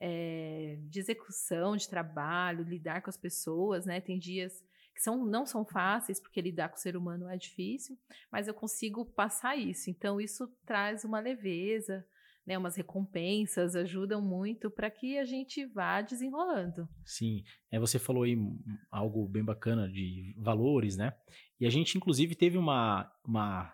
[0.00, 4.00] é, de execução, de trabalho, lidar com as pessoas, né?
[4.00, 7.98] Tem dias que são, não são fáceis, porque lidar com o ser humano é difícil,
[8.30, 9.90] mas eu consigo passar isso.
[9.90, 12.06] Então, isso traz uma leveza,
[12.46, 16.86] né, umas recompensas ajudam muito para que a gente vá desenrolando.
[17.04, 18.36] Sim, é, você falou aí
[18.90, 21.14] algo bem bacana de valores, né?
[21.58, 23.72] E a gente, inclusive, teve uma, uma,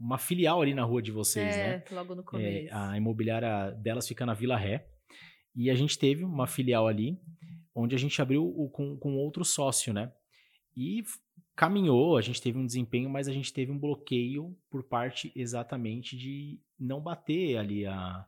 [0.00, 1.84] uma filial ali na rua de vocês, é, né?
[1.90, 2.68] logo no começo.
[2.68, 4.88] É, a imobiliária delas fica na Vila Ré.
[5.54, 7.20] E a gente teve uma filial ali,
[7.74, 10.10] onde a gente abriu o, com, com outro sócio, né?
[10.74, 11.04] E
[11.54, 16.16] caminhou, a gente teve um desempenho, mas a gente teve um bloqueio por parte exatamente
[16.16, 18.26] de não bater ali a,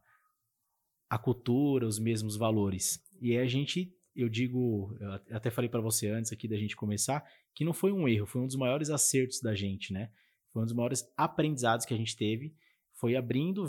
[1.11, 3.03] a cultura, os mesmos valores.
[3.21, 7.25] E a gente, eu digo, eu até falei para você antes aqui da gente começar,
[7.55, 10.11] que não foi um erro, foi um dos maiores acertos da gente, né?
[10.53, 12.55] Foi um dos maiores aprendizados que a gente teve,
[12.93, 13.67] foi abrindo,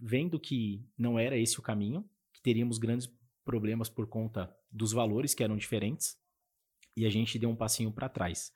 [0.00, 3.08] vendo que não era esse o caminho, que teríamos grandes
[3.44, 6.16] problemas por conta dos valores que eram diferentes
[6.96, 8.52] e a gente deu um passinho para trás.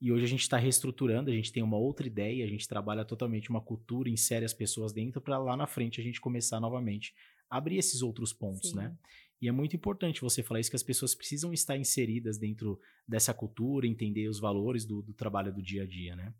[0.00, 3.04] E hoje a gente está reestruturando, a gente tem uma outra ideia, a gente trabalha
[3.04, 7.14] totalmente uma cultura, insere as pessoas dentro para lá na frente a gente começar novamente
[7.50, 8.84] a abrir esses outros pontos, né?
[8.84, 8.88] Sim.
[8.88, 8.98] né?
[9.42, 13.32] E é muito importante você falar isso, que as pessoas precisam estar inseridas dentro dessa
[13.32, 16.34] cultura, entender os valores do, do trabalho do dia a dia, né?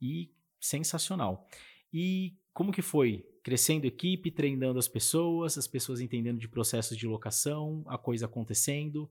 [0.00, 1.46] E sensacional.
[1.92, 3.26] E como que foi?
[3.42, 9.10] Crescendo equipe, treinando as pessoas, as pessoas entendendo de processos de locação, a coisa acontecendo.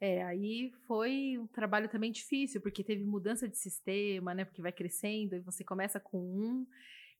[0.00, 4.44] É, aí foi um trabalho também difícil, porque teve mudança de sistema, né?
[4.44, 6.66] Porque vai crescendo e você começa com um,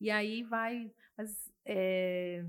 [0.01, 0.91] e aí vai.
[1.17, 2.45] Mas é,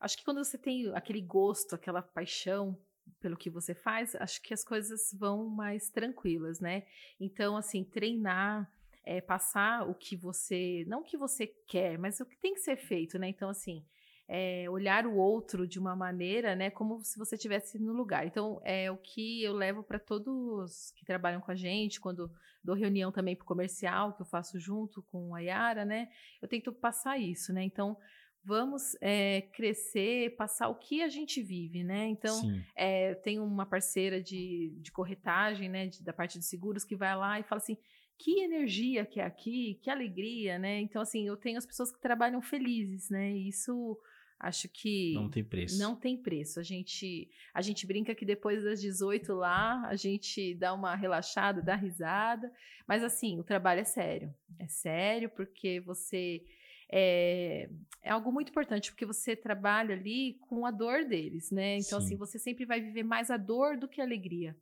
[0.00, 2.76] acho que quando você tem aquele gosto, aquela paixão
[3.20, 6.84] pelo que você faz, acho que as coisas vão mais tranquilas, né?
[7.20, 8.68] Então, assim, treinar,
[9.04, 10.84] é, passar o que você.
[10.88, 13.28] Não o que você quer, mas o que tem que ser feito, né?
[13.28, 13.84] Então, assim
[14.32, 18.24] é, olhar o outro de uma maneira, né, como se você estivesse no lugar.
[18.24, 22.30] Então, é o que eu levo para todos que trabalham com a gente, quando
[22.62, 26.08] dou reunião também para o comercial, que eu faço junto com a Yara, né,
[26.40, 27.96] eu tento passar isso, né, então
[28.44, 32.06] vamos é, crescer, passar o que a gente vive, né?
[32.06, 32.40] Então,
[32.74, 37.14] é, tem uma parceira de, de corretagem, né, de, da parte de seguros, que vai
[37.14, 37.76] lá e fala assim,
[38.16, 40.80] que energia que é aqui, que alegria, né?
[40.80, 43.30] Então, assim, eu tenho as pessoas que trabalham felizes, né?
[43.30, 43.98] E isso
[44.40, 45.78] Acho que não tem preço.
[45.78, 46.58] Não tem preço.
[46.58, 51.60] A gente a gente brinca que depois das 18 lá, a gente dá uma relaxada,
[51.60, 52.50] dá risada,
[52.88, 54.34] mas assim, o trabalho é sério.
[54.58, 56.42] É sério porque você
[56.90, 57.68] é,
[58.02, 61.76] é algo muito importante porque você trabalha ali com a dor deles, né?
[61.76, 62.14] Então assim, Sim.
[62.14, 64.56] assim, você sempre vai viver mais a dor do que a alegria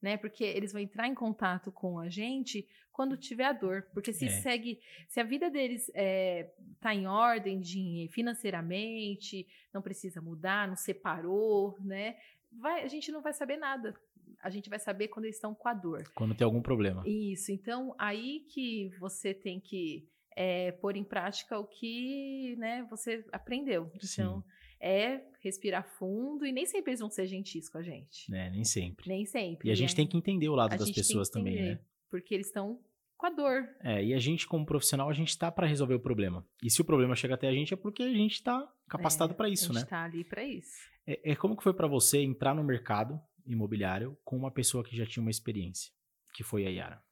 [0.00, 0.16] né?
[0.16, 3.86] Porque eles vão entrar em contato com a gente quando tiver a dor.
[3.92, 4.28] Porque se é.
[4.28, 10.68] segue, se a vida deles está é, tá em ordem de, financeiramente, não precisa mudar,
[10.68, 12.16] não separou, né?
[12.52, 13.94] Vai, a gente não vai saber nada.
[14.42, 16.04] A gente vai saber quando eles estão com a dor.
[16.14, 17.02] Quando tem algum problema.
[17.06, 17.52] Isso.
[17.52, 23.90] Então, aí que você tem que é, pôr em prática o que né, você aprendeu.
[24.00, 24.42] Sim.
[24.80, 28.32] É respirar fundo e nem sempre eles vão ser gentis com a gente.
[28.34, 29.08] É, nem sempre.
[29.08, 29.68] Nem sempre.
[29.68, 31.80] E a gente tem que entender o lado das pessoas também, né?
[32.08, 32.80] Porque eles estão
[33.20, 33.68] com a dor.
[33.80, 36.46] É, e a gente, como profissional, a gente tá para resolver o problema.
[36.62, 39.36] E se o problema chega até a gente é porque a gente tá capacitado é,
[39.36, 39.80] para isso, né?
[39.80, 39.98] A gente né?
[39.98, 40.90] tá ali para isso.
[41.06, 44.96] É, é como que foi para você entrar no mercado imobiliário com uma pessoa que
[44.96, 45.92] já tinha uma experiência,
[46.32, 47.02] que foi a Yara?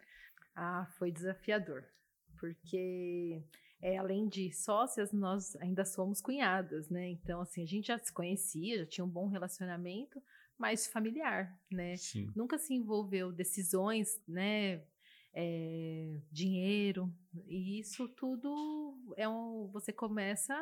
[0.56, 1.84] Ah, foi desafiador.
[2.40, 3.42] Porque
[3.80, 7.10] é, além de sócias, nós ainda somos cunhadas, né?
[7.10, 10.20] Então, assim, a gente já se conhecia, já tinha um bom relacionamento,
[10.58, 11.96] mas familiar, né?
[11.96, 12.30] Sim.
[12.34, 14.82] Nunca se envolveu decisões, né?
[15.32, 17.12] É, dinheiro,
[17.46, 19.68] e isso tudo é um.
[19.72, 20.56] Você começa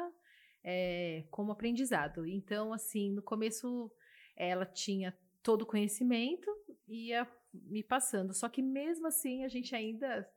[0.62, 2.26] é, como aprendizado.
[2.26, 3.90] Então, assim, no começo
[4.36, 6.50] ela tinha todo o conhecimento,
[6.86, 8.34] ia me passando.
[8.34, 10.28] Só que mesmo assim a gente ainda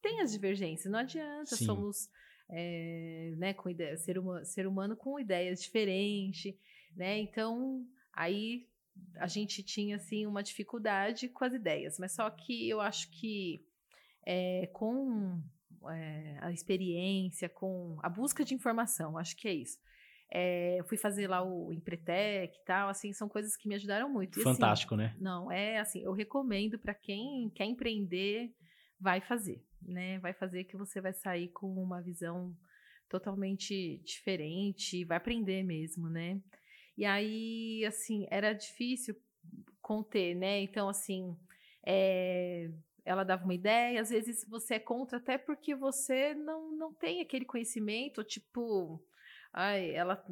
[0.00, 1.64] tem as divergências, não adianta, Sim.
[1.64, 2.08] somos
[2.50, 6.54] é, né, com ideia, ser, uma, ser humano com ideias diferentes,
[6.96, 7.18] né?
[7.18, 8.66] Então, aí
[9.16, 13.64] a gente tinha assim uma dificuldade com as ideias, mas só que eu acho que
[14.26, 15.40] é, com
[15.90, 19.78] é, a experiência, com a busca de informação, acho que é isso.
[20.30, 24.38] É, fui fazer lá o Empretec e tal, assim, são coisas que me ajudaram muito.
[24.38, 25.16] E, assim, Fantástico, assim, né?
[25.18, 28.52] Não, é assim, eu recomendo para quem quer empreender,
[29.00, 30.18] vai fazer né?
[30.18, 32.56] Vai fazer que você vai sair com uma visão
[33.08, 36.40] totalmente diferente, vai aprender mesmo, né?
[36.96, 39.16] E aí, assim, era difícil
[39.80, 40.60] conter, né?
[40.60, 41.36] Então, assim,
[41.86, 42.70] é,
[43.04, 47.20] ela dava uma ideia, às vezes você é contra até porque você não, não tem
[47.20, 49.02] aquele conhecimento, tipo,
[49.52, 50.22] ai, ela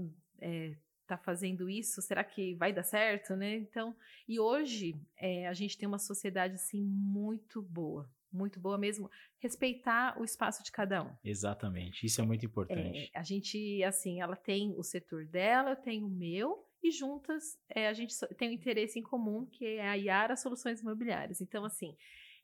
[0.40, 0.76] é,
[1.07, 3.55] tá fazendo isso, será que vai dar certo, né?
[3.55, 3.96] Então,
[4.29, 10.21] e hoje é, a gente tem uma sociedade, assim, muito boa, muito boa mesmo, respeitar
[10.21, 11.11] o espaço de cada um.
[11.25, 13.11] Exatamente, isso é muito importante.
[13.12, 17.59] É, a gente, assim, ela tem o setor dela, eu tenho o meu, e juntas
[17.69, 21.41] é, a gente tem um interesse em comum, que é a Yara Soluções Imobiliárias.
[21.41, 21.97] Então, assim,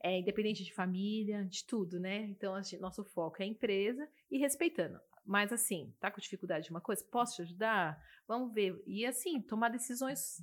[0.03, 2.25] é independente de família, de tudo, né?
[2.25, 5.01] Então, gente, nosso foco é a empresa e respeitando.
[5.25, 7.05] Mas, assim, tá com dificuldade de uma coisa?
[7.05, 8.03] Posso te ajudar?
[8.27, 8.83] Vamos ver.
[8.87, 10.43] E, assim, tomar decisões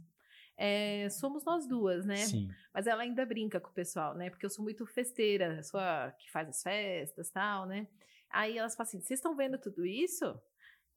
[0.61, 2.17] é, somos nós duas, né?
[2.17, 2.49] Sim.
[2.73, 4.29] Mas ela ainda brinca com o pessoal, né?
[4.29, 7.87] Porque eu sou muito festeira, sou a que faz as festas tal, né?
[8.29, 10.25] Aí elas falam assim: vocês estão vendo tudo isso?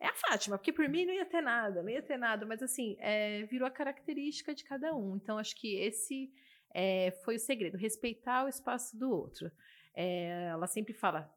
[0.00, 2.60] É a Fátima, porque por mim não ia ter nada, não ia ter nada, mas
[2.60, 5.14] assim, é, virou a característica de cada um.
[5.14, 6.28] Então, acho que esse
[6.74, 9.48] é, foi o segredo, respeitar o espaço do outro.
[9.94, 11.32] É, ela sempre fala: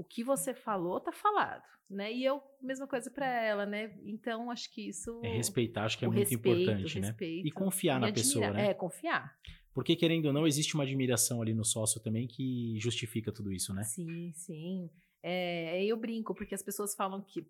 [0.00, 2.12] o que você falou tá falado, né?
[2.12, 3.94] E eu, mesma coisa para ela, né?
[4.04, 5.20] Então, acho que isso...
[5.22, 7.06] É respeitar, acho que é muito respeito, importante, né?
[7.08, 8.70] respeito, E confiar na admira- pessoa, né?
[8.70, 9.36] É, confiar.
[9.74, 13.72] Porque, querendo ou não, existe uma admiração ali no sócio também que justifica tudo isso,
[13.74, 13.84] né?
[13.84, 14.90] Sim, sim.
[15.22, 17.46] É, eu brinco, porque as pessoas falam que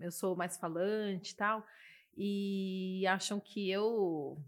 [0.00, 1.64] eu sou mais falante e tal,
[2.16, 4.38] e acham que eu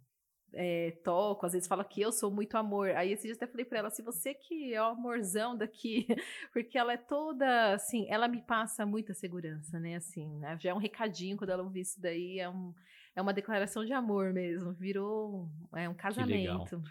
[0.53, 2.91] é, toco, às vezes fala que eu sou muito amor.
[2.91, 6.07] Aí esse dia eu até falei pra ela, se você que é o amorzão daqui,
[6.53, 10.57] porque ela é toda, assim, ela me passa muita segurança, né, assim, né?
[10.61, 12.75] já é um recadinho quando ela ouvir isso daí, é, um,
[13.15, 16.83] é uma declaração de amor mesmo, virou é um casamento.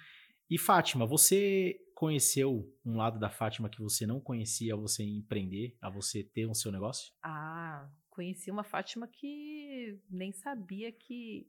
[0.50, 5.76] E Fátima, você conheceu um lado da Fátima que você não conhecia a você empreender,
[5.82, 7.14] a você ter o seu negócio?
[7.22, 11.48] Ah, conheci uma Fátima que nem sabia que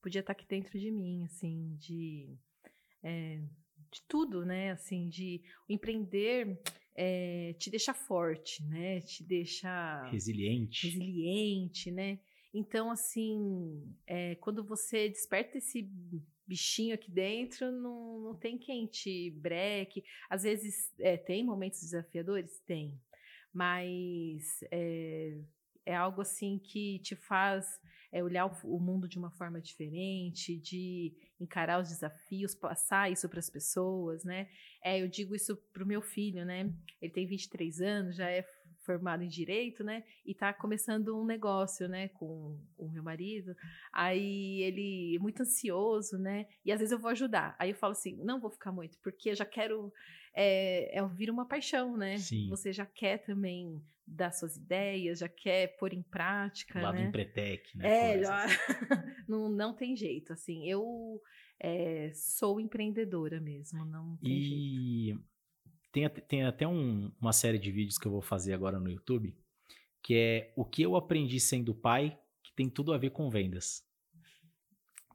[0.00, 2.36] podia estar aqui dentro de mim, assim, de,
[3.02, 3.40] é,
[3.90, 4.72] de tudo, né?
[4.72, 6.60] Assim, de empreender
[6.94, 9.00] é, te deixa forte, né?
[9.00, 10.86] Te deixa Resiliente.
[10.88, 12.18] resiliente, né?
[12.52, 15.88] Então, assim, é, quando você desperta esse
[16.46, 20.02] bichinho aqui dentro, não, não tem quem te breque.
[20.28, 22.58] Às vezes é, tem momentos desafiadores?
[22.66, 23.00] Tem.
[23.52, 25.38] Mas é,
[25.84, 27.66] é algo assim que te faz
[28.12, 33.28] é, olhar o, o mundo de uma forma diferente, de encarar os desafios, passar isso
[33.28, 34.48] para as pessoas, né?
[34.84, 36.72] É, eu digo isso pro meu filho, né?
[37.00, 38.44] Ele tem 23 anos, já é
[38.90, 40.02] formado em direito, né?
[40.26, 43.54] E tá começando um negócio, né, com o meu marido.
[43.92, 46.46] Aí ele é muito ansioso, né?
[46.64, 47.54] E às vezes eu vou ajudar.
[47.58, 49.92] Aí eu falo assim, não vou ficar muito, porque eu já quero
[50.34, 52.16] é, é vir uma paixão, né?
[52.18, 52.48] Sim.
[52.48, 57.04] Você já quer também dar suas ideias, já quer pôr em prática, lado né?
[57.04, 58.16] empretec, né?
[58.16, 58.46] É, já...
[59.28, 61.22] não, não tem jeito, assim, eu
[61.60, 65.24] é, sou empreendedora mesmo, não tem jeito.
[65.92, 69.36] Tem, tem até um- uma série de vídeos que eu vou fazer agora no YouTube,
[70.02, 73.84] que é o que eu aprendi sendo pai, que tem tudo a ver com vendas.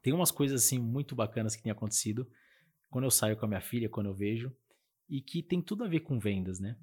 [0.02, 2.30] Tem umas coisas assim muito bacanas que têm acontecido
[2.88, 4.54] quando eu saio com a minha filha, quando eu vejo,
[5.08, 6.76] e que tem tudo a ver com vendas, né?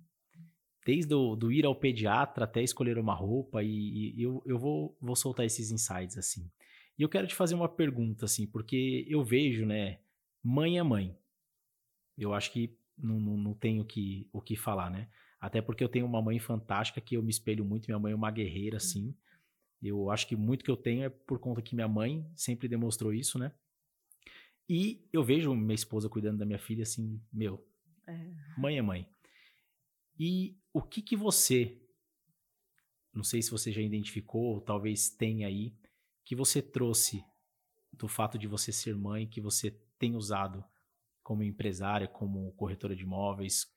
[0.85, 4.97] Desde o, do ir ao pediatra até escolher uma roupa, e, e eu, eu vou,
[4.99, 6.51] vou soltar esses insights assim.
[6.97, 9.99] E eu quero te fazer uma pergunta, assim, porque eu vejo, né?
[10.43, 11.17] Mãe é mãe.
[12.17, 15.09] Eu acho que não, não, não tenho o que, o que falar, né?
[15.39, 17.87] Até porque eu tenho uma mãe fantástica que eu me espelho muito.
[17.87, 19.15] Minha mãe é uma guerreira, assim.
[19.81, 23.13] Eu acho que muito que eu tenho é por conta que minha mãe sempre demonstrou
[23.13, 23.51] isso, né?
[24.69, 27.67] E eu vejo minha esposa cuidando da minha filha, assim, meu,
[28.07, 28.33] É.
[28.57, 29.09] mãe é mãe.
[30.17, 31.81] E o que que você,
[33.13, 35.75] não sei se você já identificou, ou talvez tenha aí,
[36.23, 37.23] que você trouxe
[37.91, 40.63] do fato de você ser mãe, que você tem usado
[41.23, 43.67] como empresária, como corretora de imóveis,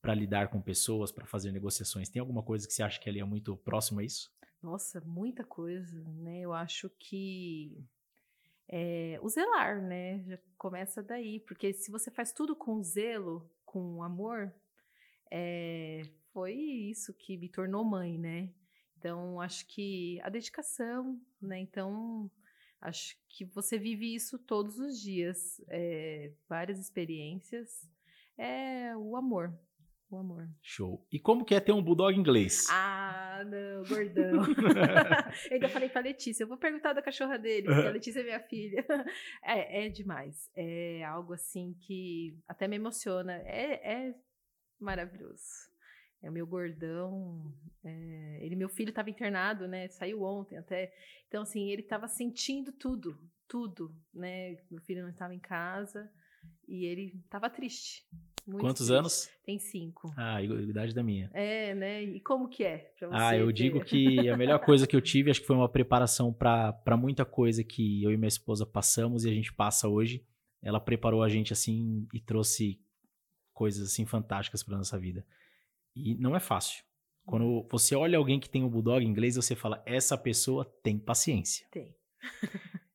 [0.00, 2.08] para lidar com pessoas, para fazer negociações?
[2.08, 4.30] Tem alguma coisa que você acha que ali é muito próximo a isso?
[4.62, 6.40] Nossa, muita coisa, né?
[6.40, 7.84] Eu acho que
[8.68, 10.22] é, o zelar, né?
[10.24, 14.52] Já começa daí, porque se você faz tudo com zelo, com amor,
[15.30, 18.52] é, foi isso que me tornou mãe, né?
[18.98, 21.60] Então, acho que a dedicação, né?
[21.60, 22.30] Então,
[22.80, 27.88] acho que você vive isso todos os dias, é, várias experiências,
[28.38, 29.58] é o amor,
[30.10, 30.48] o amor.
[30.62, 31.04] Show.
[31.10, 32.66] E como que é ter um bulldog inglês?
[32.70, 34.44] Ah, não, gordão.
[35.50, 38.24] eu ainda falei pra Letícia, eu vou perguntar da cachorra dele, porque a Letícia é
[38.24, 38.84] minha filha.
[39.42, 40.50] É, é demais.
[40.54, 43.34] É algo assim que até me emociona.
[43.44, 44.14] É, é
[44.78, 45.70] maravilhoso.
[46.26, 47.54] É o meu gordão.
[47.84, 49.86] é, ele, meu filho estava internado, né?
[49.86, 50.92] Saiu ontem até.
[51.28, 54.56] Então, assim, ele estava sentindo tudo, tudo, né?
[54.68, 56.10] Meu filho não estava em casa
[56.66, 58.04] e ele estava triste.
[58.44, 58.92] Quantos triste.
[58.98, 59.30] anos?
[59.44, 60.12] Tem cinco.
[60.16, 61.30] Ah, a idade da minha.
[61.32, 62.02] É, né?
[62.02, 63.16] E como que é pra você?
[63.16, 65.68] Ah, eu ter- digo que a melhor coisa que eu tive, acho que foi uma
[65.68, 70.26] preparação para muita coisa que eu e minha esposa passamos e a gente passa hoje.
[70.60, 72.80] Ela preparou a gente assim e trouxe
[73.54, 75.24] coisas assim fantásticas para nossa vida.
[75.96, 76.84] E não é fácil.
[77.24, 81.66] Quando você olha alguém que tem um bulldog inglês, você fala: essa pessoa tem paciência.
[81.70, 81.94] Tem.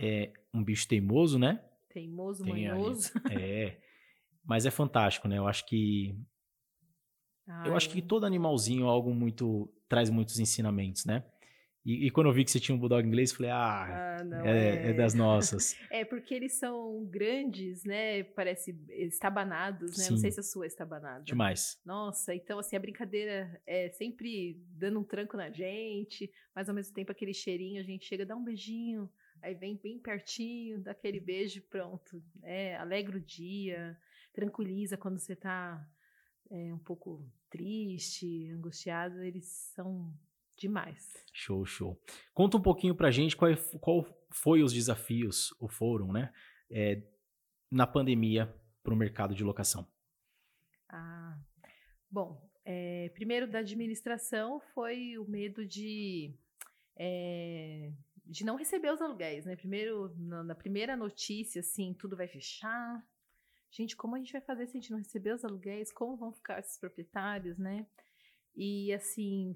[0.00, 1.60] É um bicho teimoso, né?
[1.88, 2.78] Teimoso, Tem ali.
[2.80, 3.10] manhoso.
[3.32, 3.80] É.
[4.44, 5.38] Mas é fantástico, né?
[5.38, 6.16] Eu acho que
[7.66, 9.68] Eu acho que todo animalzinho é algo muito.
[9.88, 11.24] traz muitos ensinamentos, né?
[11.88, 14.24] E, e quando eu vi que você tinha um bulldog inglês, eu falei, ah, Ah,
[14.24, 15.74] não, é, é das nossas.
[15.90, 18.24] É porque eles são grandes, né?
[18.24, 20.10] Parece estabanados, né?
[20.10, 20.18] Não Sim.
[20.18, 21.24] sei se a sua é estabanada.
[21.24, 21.80] Demais.
[21.86, 26.92] Nossa, então assim, a brincadeira é sempre dando um tranco na gente, mas ao mesmo
[26.92, 29.10] tempo aquele cheirinho, a gente chega, dá um beijinho,
[29.40, 32.22] aí vem bem pertinho, dá aquele beijo, pronto.
[32.42, 33.98] É, alegra o dia,
[34.34, 35.82] tranquiliza quando você tá
[36.50, 40.12] é, um pouco triste, angustiado, eles são
[40.58, 41.12] demais.
[41.32, 42.00] Show, show.
[42.34, 43.50] Conta um pouquinho pra gente qual,
[43.80, 46.32] qual foi os desafios, ou foram, né,
[46.70, 47.02] é,
[47.70, 49.86] na pandemia para o mercado de locação.
[50.88, 51.38] Ah,
[52.10, 56.34] bom, é, primeiro da administração foi o medo de
[56.96, 57.92] é,
[58.28, 59.56] de não receber os aluguéis, né?
[59.56, 63.02] Primeiro, na, na, primeira notícia, assim, tudo vai fechar.
[63.70, 65.90] Gente, como a gente vai fazer se a gente não receber os aluguéis?
[65.90, 67.86] Como vão ficar esses proprietários, né?
[68.54, 69.54] E, assim,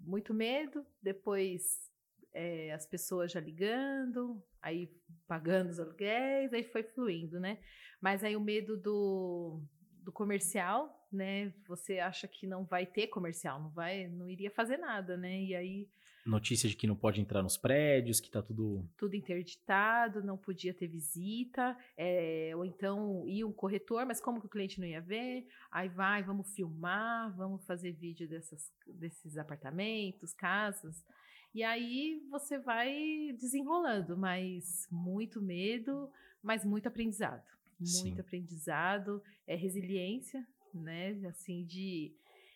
[0.00, 0.84] muito medo.
[1.02, 1.90] Depois,
[2.32, 4.90] é, as pessoas já ligando, aí
[5.26, 7.58] pagando os aluguéis, aí foi fluindo, né?
[8.00, 9.62] Mas aí o medo do,
[10.02, 11.52] do comercial, né?
[11.66, 15.42] Você acha que não vai ter comercial, não vai, não iria fazer nada, né?
[15.42, 15.88] E aí
[16.24, 18.88] notícia de que não pode entrar nos prédios, que tá tudo.
[18.96, 24.46] Tudo interditado, não podia ter visita, é, ou então ia um corretor, mas como que
[24.46, 25.46] o cliente não ia ver?
[25.70, 31.04] Aí vai, vamos filmar, vamos fazer vídeo dessas, desses apartamentos, casas.
[31.52, 36.08] E aí você vai desenrolando, mas muito medo,
[36.42, 37.42] mas muito aprendizado.
[37.78, 38.20] Muito Sim.
[38.20, 41.18] aprendizado, é resiliência, né?
[41.26, 42.14] Assim, de.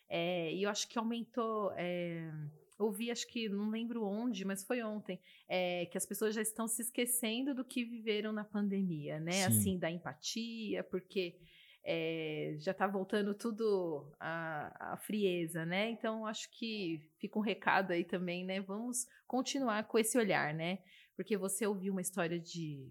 [0.08, 1.72] É, e eu acho que aumentou.
[1.76, 2.30] É,
[2.78, 6.66] ouvi, acho que não lembro onde, mas foi ontem, é, que as pessoas já estão
[6.66, 9.32] se esquecendo do que viveram na pandemia, né?
[9.32, 9.44] Sim.
[9.44, 11.36] Assim, da empatia, porque
[11.84, 15.90] é, já está voltando tudo a, a, frieza, né?
[15.90, 18.60] Então, acho que fica um recado aí também, né?
[18.60, 20.78] Vamos continuar com esse olhar, né?
[21.14, 22.90] Porque você ouviu uma história de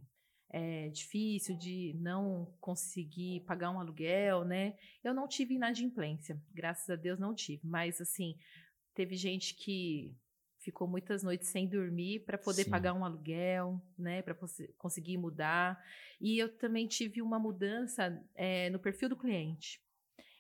[0.54, 4.76] é, difícil, de não conseguir pagar um aluguel, né?
[5.04, 8.38] Eu não tive inadimplência, graças a Deus não tive, mas assim,
[8.94, 10.16] Teve gente que
[10.60, 12.72] ficou muitas noites sem dormir para poder Sim.
[12.72, 14.36] pagar um aluguel, né, para
[14.78, 15.84] conseguir mudar.
[16.22, 19.82] E eu também tive uma mudança é, no perfil do cliente.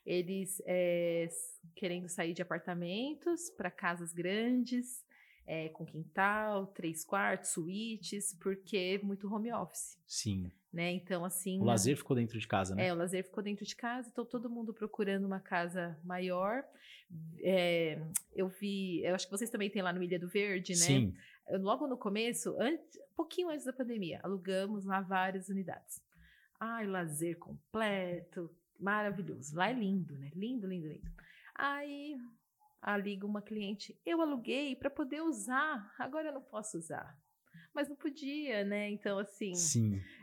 [0.05, 1.27] Eles é,
[1.75, 5.03] querendo sair de apartamentos para casas grandes,
[5.45, 9.97] é, com quintal, três quartos, suítes, porque muito home office.
[10.07, 10.51] Sim.
[10.73, 10.91] Né?
[10.91, 11.59] Então, assim.
[11.61, 12.87] O lazer ficou dentro de casa, né?
[12.87, 16.63] É, o lazer ficou dentro de casa, então todo mundo procurando uma casa maior.
[17.41, 18.01] É,
[18.35, 20.77] eu vi, eu acho que vocês também têm lá no Ilha do Verde, né?
[20.77, 21.13] Sim.
[21.59, 26.01] Logo no começo, antes, um pouquinho antes da pandemia, alugamos lá várias unidades.
[26.59, 28.49] Ai, lazer completo,
[28.79, 29.55] maravilhoso.
[29.55, 30.31] Lá é lindo, né?
[30.33, 31.11] Lindo, lindo, lindo.
[31.53, 32.17] Aí
[32.81, 37.15] a liga uma cliente, eu aluguei para poder usar, agora eu não posso usar.
[37.73, 38.89] Mas não podia, né?
[38.89, 39.53] Então, assim,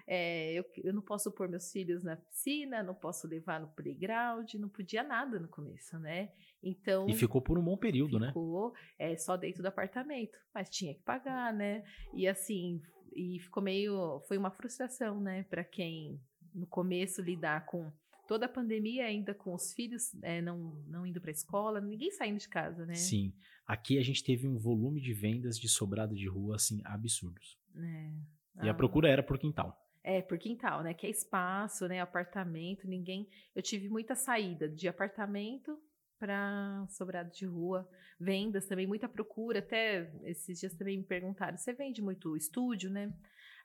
[0.07, 4.55] é, eu, eu não posso pôr meus filhos na piscina, não posso levar no playground,
[4.55, 6.31] não podia nada no começo, né?
[6.63, 7.09] Então.
[7.09, 8.29] E ficou por um bom período, ficou, né?
[8.29, 11.83] Ficou é, só dentro do apartamento, mas tinha que pagar, né?
[12.15, 12.81] E assim,
[13.15, 14.21] e ficou meio.
[14.29, 15.45] Foi uma frustração, né?
[15.45, 16.21] Para quem
[16.55, 17.91] no começo lidar com
[18.31, 22.13] toda a pandemia ainda com os filhos é, não, não indo para a escola, ninguém
[22.13, 22.95] saindo de casa, né?
[22.95, 23.35] Sim.
[23.67, 27.59] Aqui a gente teve um volume de vendas de sobrado de rua, assim, absurdos.
[27.75, 28.63] É.
[28.63, 28.71] E ah.
[28.71, 29.77] a procura era por quintal.
[30.05, 30.95] É, por quintal, né?
[30.95, 32.01] Que é espaço, né?
[32.01, 33.29] Apartamento, ninguém.
[33.53, 35.77] Eu tive muita saída de apartamento
[36.17, 39.59] para sobrado de rua, vendas também, muita procura.
[39.59, 43.13] Até esses dias também me perguntaram: você vende muito estúdio, né?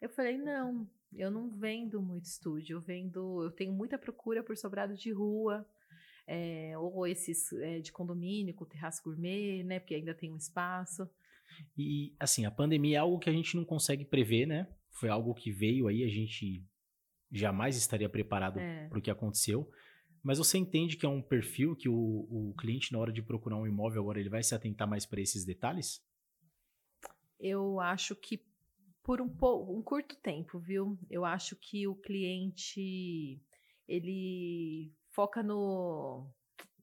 [0.05, 4.55] Eu falei: não, eu não vendo muito estúdio, eu vendo, eu tenho muita procura por
[4.55, 5.67] sobrado de rua,
[6.27, 9.79] é, ou esses é, de condomínio com terraço gourmet, né?
[9.79, 11.09] Porque ainda tem um espaço.
[11.75, 14.67] E assim, a pandemia é algo que a gente não consegue prever, né?
[14.91, 16.63] Foi algo que veio aí, a gente
[17.31, 18.87] jamais estaria preparado é.
[18.87, 19.67] para o que aconteceu.
[20.21, 23.57] Mas você entende que é um perfil que o, o cliente, na hora de procurar
[23.57, 26.03] um imóvel, agora ele vai se atentar mais para esses detalhes?
[27.39, 28.39] Eu acho que
[29.05, 29.29] por um,
[29.69, 30.97] um curto tempo, viu?
[31.11, 33.39] Eu acho que o cliente
[33.87, 36.27] ele foca no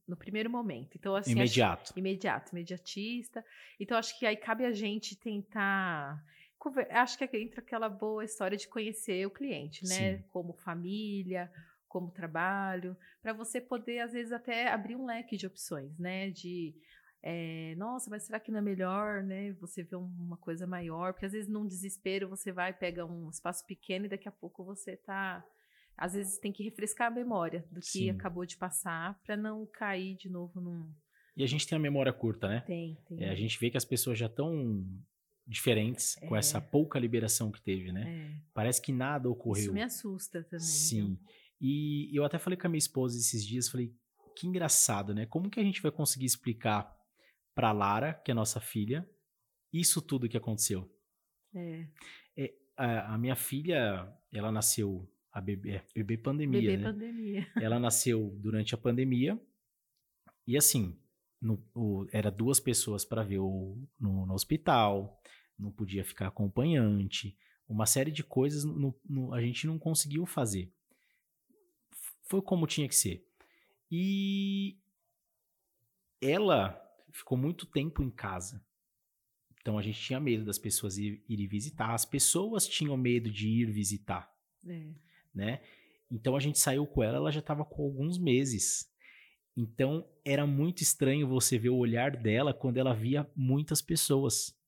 [0.07, 0.97] no primeiro momento.
[0.97, 1.91] Então, assim, imediato.
[1.91, 3.45] Acho, imediato, imediatista.
[3.79, 6.23] Então, acho que aí cabe a gente tentar.
[6.91, 10.19] Acho que entra aquela boa história de conhecer o cliente, né?
[10.19, 10.25] Sim.
[10.31, 11.51] Como família,
[11.89, 16.31] como trabalho, para você poder, às vezes, até abrir um leque de opções, né?
[16.31, 16.75] De
[17.23, 19.53] é, nossa, mas será que não é melhor, né?
[19.61, 23.65] Você vê uma coisa maior, porque às vezes num desespero você vai, pega um espaço
[23.65, 25.45] pequeno e daqui a pouco você tá.
[25.97, 28.11] Às vezes tem que refrescar a memória do que Sim.
[28.11, 30.93] acabou de passar para não cair de novo num.
[31.37, 32.61] E a gente tem a memória curta, né?
[32.67, 33.23] Tem, tem.
[33.23, 34.85] É, a gente vê que as pessoas já estão
[35.47, 36.27] diferentes é.
[36.27, 38.05] com essa pouca liberação que teve, né?
[38.09, 38.43] É.
[38.53, 39.65] Parece que nada ocorreu.
[39.65, 40.61] Isso me assusta também.
[40.61, 41.07] Sim.
[41.07, 41.19] Viu?
[41.61, 43.95] E eu até falei com a minha esposa esses dias, falei,
[44.35, 45.27] que engraçado, né?
[45.27, 46.93] Como que a gente vai conseguir explicar
[47.55, 49.09] para Lara, que é nossa filha,
[49.73, 50.91] isso tudo que aconteceu.
[51.55, 51.87] É.
[52.37, 56.93] é a, a, minha filha, ela nasceu a bebê, é, bebê pandemia, bebê né?
[56.93, 57.53] pandemia.
[57.61, 59.41] Ela nasceu durante a pandemia
[60.47, 60.99] E assim,
[61.41, 65.21] no, o, era duas pessoas para ver o, no, no, hospital,
[65.59, 67.37] não podia ficar acompanhante,
[67.67, 68.95] uma série de coisas no,
[69.33, 70.71] a gente não conseguiu fazer.
[72.25, 73.27] Foi como tinha que ser.
[73.91, 74.79] E
[76.21, 76.82] ela
[77.13, 78.65] ficou muito tempo em casa.
[79.61, 83.49] Então a gente tinha medo das pessoas ir, irem visitar, as pessoas tinham medo de
[83.49, 84.35] ir visitar,
[84.67, 84.91] é.
[85.33, 85.63] né?
[86.11, 88.91] Então a gente saiu com ela, ela já estava com alguns meses.
[89.57, 94.59] Então era muito estranho você ver o olhar dela quando ela via muitas pessoas.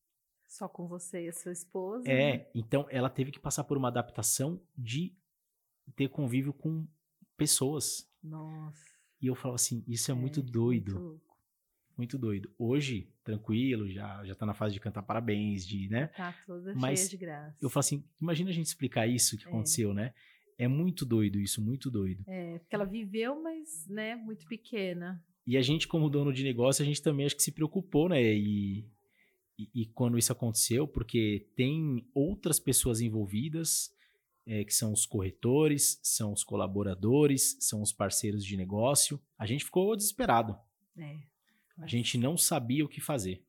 [0.46, 2.08] Só com você e a sua esposa.
[2.08, 2.46] É, né?
[2.54, 5.12] então ela teve que passar por uma adaptação de
[5.96, 6.86] ter convívio com
[7.36, 8.08] pessoas.
[8.22, 8.94] Nossa.
[9.20, 11.00] E eu falo assim, isso é, é muito doido.
[11.00, 11.33] Muito
[11.96, 12.50] muito doido.
[12.58, 16.08] Hoje, tranquilo, já, já tá na fase de cantar parabéns, de, né?
[16.08, 17.56] Tá toda Mas cheia de graça.
[17.60, 19.48] Eu falo assim, imagina a gente explicar isso que é.
[19.48, 20.12] aconteceu, né?
[20.56, 22.24] É muito doido isso, muito doido.
[22.26, 25.22] É, porque ela viveu, mas, né, muito pequena.
[25.46, 28.22] E a gente, como dono de negócio, a gente também acho que se preocupou, né?
[28.22, 28.86] E,
[29.58, 33.92] e, e quando isso aconteceu, porque tem outras pessoas envolvidas,
[34.46, 39.20] é, que são os corretores, são os colaboradores, são os parceiros de negócio.
[39.38, 40.56] A gente ficou desesperado.
[40.96, 41.33] É.
[41.78, 43.42] A gente não sabia o que fazer.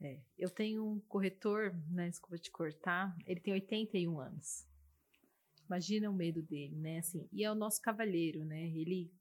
[0.00, 4.66] É, eu tenho um corretor, né, desculpa te cortar, ele tem 81 anos.
[5.66, 6.98] Imagina o medo dele, né?
[6.98, 8.68] Assim, e é o nosso cavalheiro, né?
[8.70, 9.12] Ele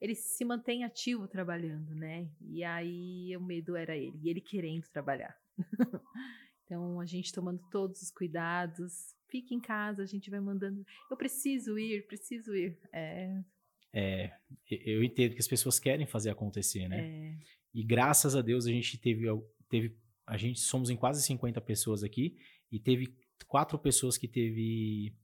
[0.00, 2.28] ele se mantém ativo trabalhando, né?
[2.40, 5.34] E aí o medo era ele, e ele querendo trabalhar.
[6.64, 11.16] então a gente tomando todos os cuidados, fique em casa, a gente vai mandando, eu
[11.16, 12.78] preciso ir, preciso ir.
[12.92, 13.42] É,
[13.92, 14.32] é
[14.70, 17.00] eu entendo que as pessoas querem fazer acontecer, né?
[17.00, 17.38] É.
[17.76, 19.26] E graças a Deus a gente teve,
[19.68, 19.94] teve
[20.26, 22.34] a gente somos em quase 50 pessoas aqui
[22.72, 23.14] e teve
[23.46, 25.14] quatro pessoas que teve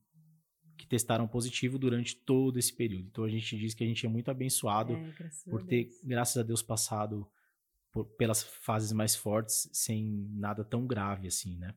[0.77, 3.09] que testaram positivo durante todo esse período.
[3.09, 6.43] Então a gente diz que a gente é muito abençoado é, por ter, graças a
[6.43, 7.27] Deus, passado
[7.91, 11.75] por, pelas fases mais fortes sem nada tão grave assim, né?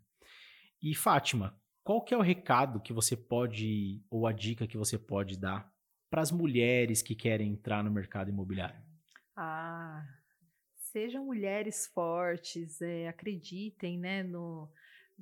[0.81, 4.97] E Fátima, qual que é o recado que você pode ou a dica que você
[4.97, 5.73] pode dar
[6.09, 8.83] para as mulheres que querem entrar no mercado imobiliário?
[9.37, 10.05] Ah,
[10.95, 14.71] sejam mulheres fortes, é, acreditem, né, no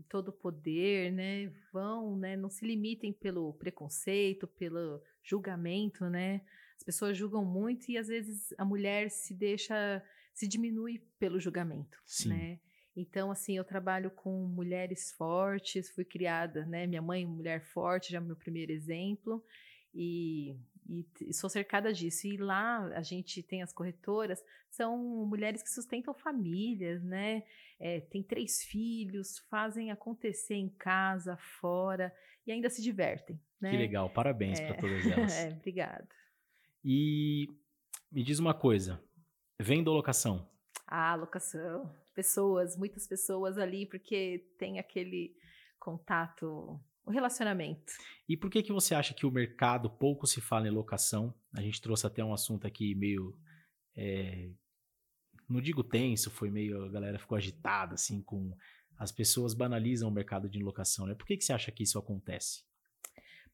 [0.08, 6.42] todo o poder, né, vão, né, não se limitem pelo preconceito, pelo julgamento, né,
[6.78, 11.98] as pessoas julgam muito e às vezes a mulher se deixa, se diminui pelo julgamento,
[12.06, 12.30] Sim.
[12.30, 12.60] né,
[12.96, 16.86] então, assim, eu trabalho com mulheres fortes, fui criada, né?
[16.86, 19.44] Minha mãe, mulher forte, já é meu primeiro exemplo.
[19.92, 20.56] E
[20.88, 22.28] e, e, sou cercada disso.
[22.28, 27.44] E lá a gente tem as corretoras, são mulheres que sustentam famílias, né?
[27.80, 32.14] É, tem três filhos, fazem acontecer em casa, fora
[32.46, 33.40] e ainda se divertem.
[33.60, 33.72] Né?
[33.72, 35.34] Que legal, parabéns é, para todas elas.
[35.34, 36.08] É, obrigada.
[36.84, 37.48] E
[38.12, 39.02] me diz uma coisa:
[39.60, 40.48] vem da locação?
[40.88, 41.94] Ah, locação.
[42.14, 45.36] Pessoas, muitas pessoas ali, porque tem aquele
[45.80, 47.94] contato o relacionamento.
[48.28, 51.34] E por que que você acha que o mercado pouco se fala em locação?
[51.54, 53.38] A gente trouxe até um assunto aqui meio,
[53.96, 54.50] é,
[55.50, 58.56] não digo tenso, foi meio a galera ficou agitada assim com
[58.98, 61.16] as pessoas banalizam o mercado de locação, né?
[61.16, 62.64] Por que que você acha que isso acontece?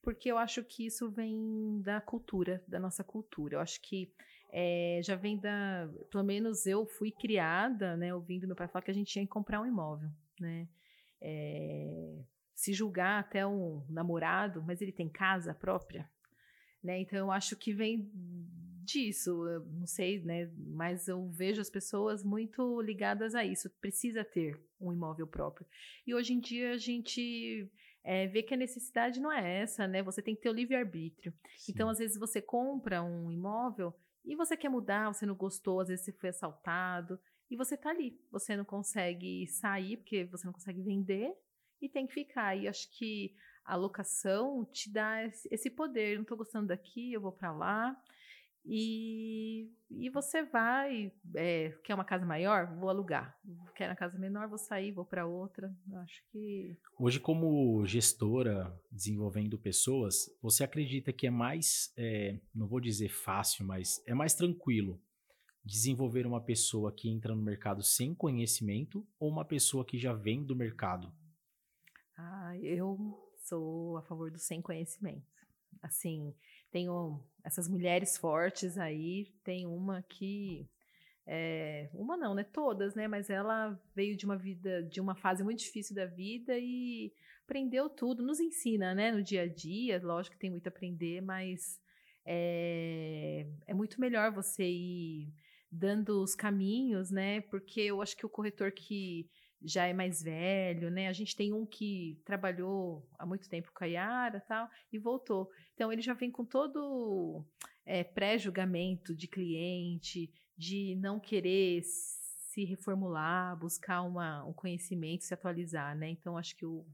[0.02, 3.56] Porque eu acho que isso vem da cultura, da nossa cultura.
[3.56, 4.14] Eu acho que
[4.52, 8.92] é, já vem da, pelo menos eu fui criada, né, ouvindo meu pai falar que
[8.92, 10.68] a gente tinha que comprar um imóvel, né?
[11.22, 12.24] É,
[12.60, 16.12] se julgar até um namorado, mas ele tem casa própria,
[16.84, 17.00] né?
[17.00, 18.12] Então eu acho que vem
[18.84, 20.52] disso, eu não sei, né?
[20.58, 23.70] Mas eu vejo as pessoas muito ligadas a isso.
[23.80, 25.66] Precisa ter um imóvel próprio.
[26.06, 27.72] E hoje em dia a gente
[28.04, 30.04] é, vê que a necessidade não é essa, né?
[30.04, 31.34] Você tem que ter o livre arbítrio.
[31.70, 33.94] Então às vezes você compra um imóvel
[34.26, 37.18] e você quer mudar, você não gostou, às vezes você foi assaltado
[37.50, 38.20] e você tá ali.
[38.30, 41.34] Você não consegue sair porque você não consegue vender
[41.82, 42.56] e tem que ficar.
[42.56, 43.34] E acho que
[43.66, 46.16] a locação te dá esse poder.
[46.16, 47.96] Não estou gostando daqui, eu vou para lá.
[48.66, 52.68] E, e você vai, é, quer uma casa maior?
[52.78, 53.38] Vou alugar.
[53.76, 54.48] Quer uma casa menor?
[54.48, 55.74] Vou sair, vou para outra.
[56.04, 56.78] Acho que.
[57.00, 63.66] Hoje, como gestora desenvolvendo pessoas, você acredita que é mais, é, não vou dizer fácil,
[63.66, 65.02] mas é mais tranquilo
[65.64, 70.44] desenvolver uma pessoa que entra no mercado sem conhecimento ou uma pessoa que já vem
[70.44, 71.14] do mercado?
[72.22, 72.98] Ah, eu
[73.38, 75.26] sou a favor do sem conhecimento.
[75.82, 76.36] Assim,
[76.70, 80.70] tenho essas mulheres fortes aí, tem uma que
[81.26, 82.44] é, uma não, né?
[82.44, 83.08] Todas, né?
[83.08, 87.14] Mas ela veio de uma vida, de uma fase muito difícil da vida e
[87.46, 89.12] aprendeu tudo, nos ensina, né?
[89.12, 91.80] No dia a dia, lógico que tem muito a aprender, mas
[92.26, 95.34] é, é muito melhor você ir
[95.72, 97.40] dando os caminhos, né?
[97.42, 99.30] Porque eu acho que o corretor que
[99.62, 101.08] já é mais velho, né?
[101.08, 105.50] A gente tem um que trabalhou há muito tempo com a Yara tal, e voltou.
[105.74, 107.46] Então ele já vem com todo
[107.86, 115.96] é, pré-julgamento de cliente, de não querer se reformular, buscar uma, um conhecimento, se atualizar,
[115.98, 116.10] né?
[116.10, 116.86] Então acho que o,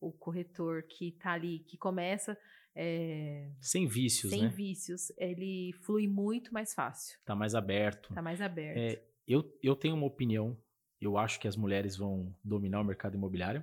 [0.00, 2.36] o corretor que está ali, que começa
[2.78, 4.48] é, sem vícios, sem né?
[4.48, 7.18] vícios, ele flui muito mais fácil.
[7.24, 8.12] Tá mais aberto.
[8.12, 8.76] Tá mais aberto.
[8.76, 10.56] É, eu, eu tenho uma opinião.
[11.00, 13.62] Eu acho que as mulheres vão dominar o mercado imobiliário.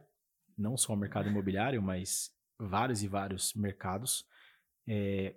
[0.58, 4.28] Não só o mercado imobiliário, mas vários e vários mercados.
[4.88, 5.36] É,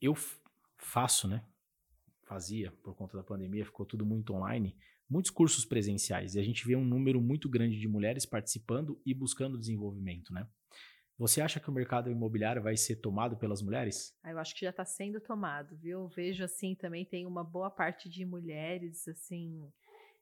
[0.00, 0.14] eu
[0.78, 1.44] faço, né?
[2.22, 4.76] Fazia, por conta da pandemia, ficou tudo muito online.
[5.08, 6.34] Muitos cursos presenciais.
[6.34, 10.48] E a gente vê um número muito grande de mulheres participando e buscando desenvolvimento, né?
[11.16, 14.16] Você acha que o mercado imobiliário vai ser tomado pelas mulheres?
[14.22, 16.00] Ah, eu acho que já está sendo tomado, viu?
[16.00, 19.70] Eu vejo assim também tem uma boa parte de mulheres assim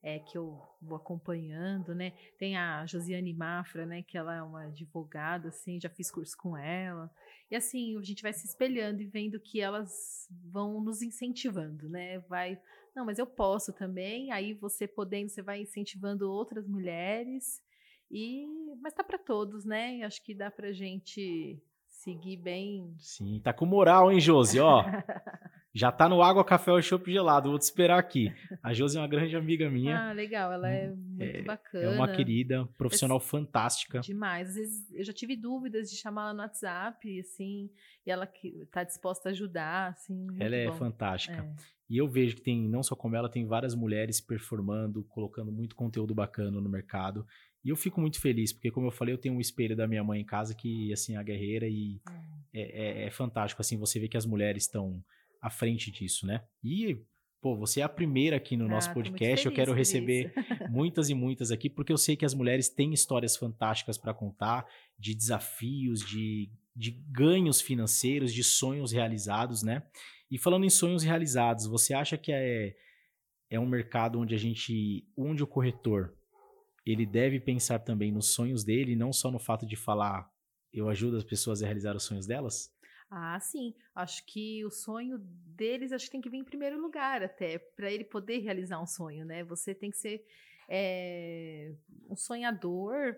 [0.03, 2.13] é, que eu vou acompanhando, né?
[2.37, 4.03] Tem a Josiane Mafra, né?
[4.03, 7.09] Que ela é uma advogada, assim, já fiz curso com ela.
[7.51, 12.19] E assim, a gente vai se espelhando e vendo que elas vão nos incentivando, né?
[12.21, 12.59] Vai,
[12.97, 14.33] não, mas eu posso também.
[14.33, 17.63] Aí você podendo, você vai incentivando outras mulheres.
[18.11, 18.47] E,
[18.81, 20.03] mas tá para todos, né?
[20.03, 22.95] Acho que dá pra gente seguir bem.
[22.99, 24.59] Sim, tá com moral, hein, Josi?
[24.59, 24.83] Ó,
[25.75, 27.49] já tá no água, café ou chopp gelado.
[27.49, 28.31] Vou te esperar aqui.
[28.63, 30.11] A Josi é uma grande amiga minha.
[30.11, 30.53] Ah, legal.
[30.53, 31.85] Ela é muito é, bacana.
[31.85, 34.01] É uma querida, profissional fantástica.
[34.01, 34.51] Demais.
[34.51, 37.71] Às vezes eu já tive dúvidas de chamar ela no WhatsApp, assim,
[38.07, 40.27] e ela que tá disposta a ajudar, assim.
[40.39, 40.75] Ela é bom.
[40.75, 41.43] fantástica.
[41.43, 41.55] É.
[41.89, 45.75] E eu vejo que tem, não só como ela, tem várias mulheres performando, colocando muito
[45.75, 47.27] conteúdo bacana no mercado.
[47.65, 50.03] E eu fico muito feliz, porque como eu falei, eu tenho um espelho da minha
[50.03, 52.01] mãe em casa que, assim, é a guerreira e
[52.53, 55.03] é, é, é fantástico, assim, você vê que as mulheres estão
[55.43, 56.45] à frente disso, né?
[56.63, 56.97] E,
[57.41, 60.33] pô, você é a primeira aqui no Ah, nosso podcast, eu quero receber
[60.71, 64.65] muitas e muitas aqui, porque eu sei que as mulheres têm histórias fantásticas para contar,
[64.97, 69.83] de desafios, de, de ganhos financeiros, de sonhos realizados, né?
[70.31, 72.77] E falando em sonhos realizados, você acha que é,
[73.51, 76.15] é um mercado onde a gente, onde o corretor,
[76.87, 80.31] ele deve pensar também nos sonhos dele, não só no fato de falar,
[80.73, 82.73] eu ajudo as pessoas a realizar os sonhos delas?
[83.15, 83.75] Ah, sim.
[83.95, 87.93] Acho que o sonho deles acho que tem que vir em primeiro lugar até para
[87.93, 89.45] ele poder realizar um sonho, né?
[89.45, 90.25] Você tem que ser
[90.67, 91.73] é,
[92.09, 93.15] um sonhador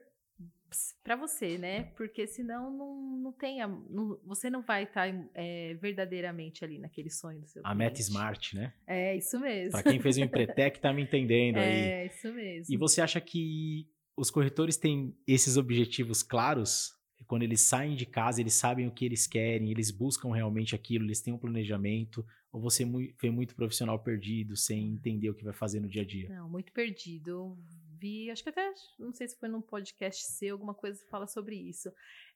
[1.04, 1.84] para você, né?
[1.96, 7.08] Porque senão não, não tem, a- não- você não vai estar é, verdadeiramente ali naquele
[7.08, 8.02] sonho do seu A meta cliente.
[8.10, 8.74] smart, né?
[8.88, 9.70] É isso mesmo.
[9.70, 11.84] Para quem fez o Empretec tá me entendendo aí.
[11.84, 12.74] É isso mesmo.
[12.74, 16.92] E você acha que os corretores têm esses objetivos claros?
[17.26, 21.04] Quando eles saem de casa, eles sabem o que eles querem, eles buscam realmente aquilo,
[21.04, 22.24] eles têm um planejamento?
[22.52, 22.84] Ou você
[23.20, 26.28] vê muito profissional perdido, sem entender o que vai fazer no dia a dia?
[26.28, 27.58] Não, muito perdido.
[27.98, 31.26] Vi, acho que até, não sei se foi num podcast seu, alguma coisa que fala
[31.26, 31.90] sobre isso.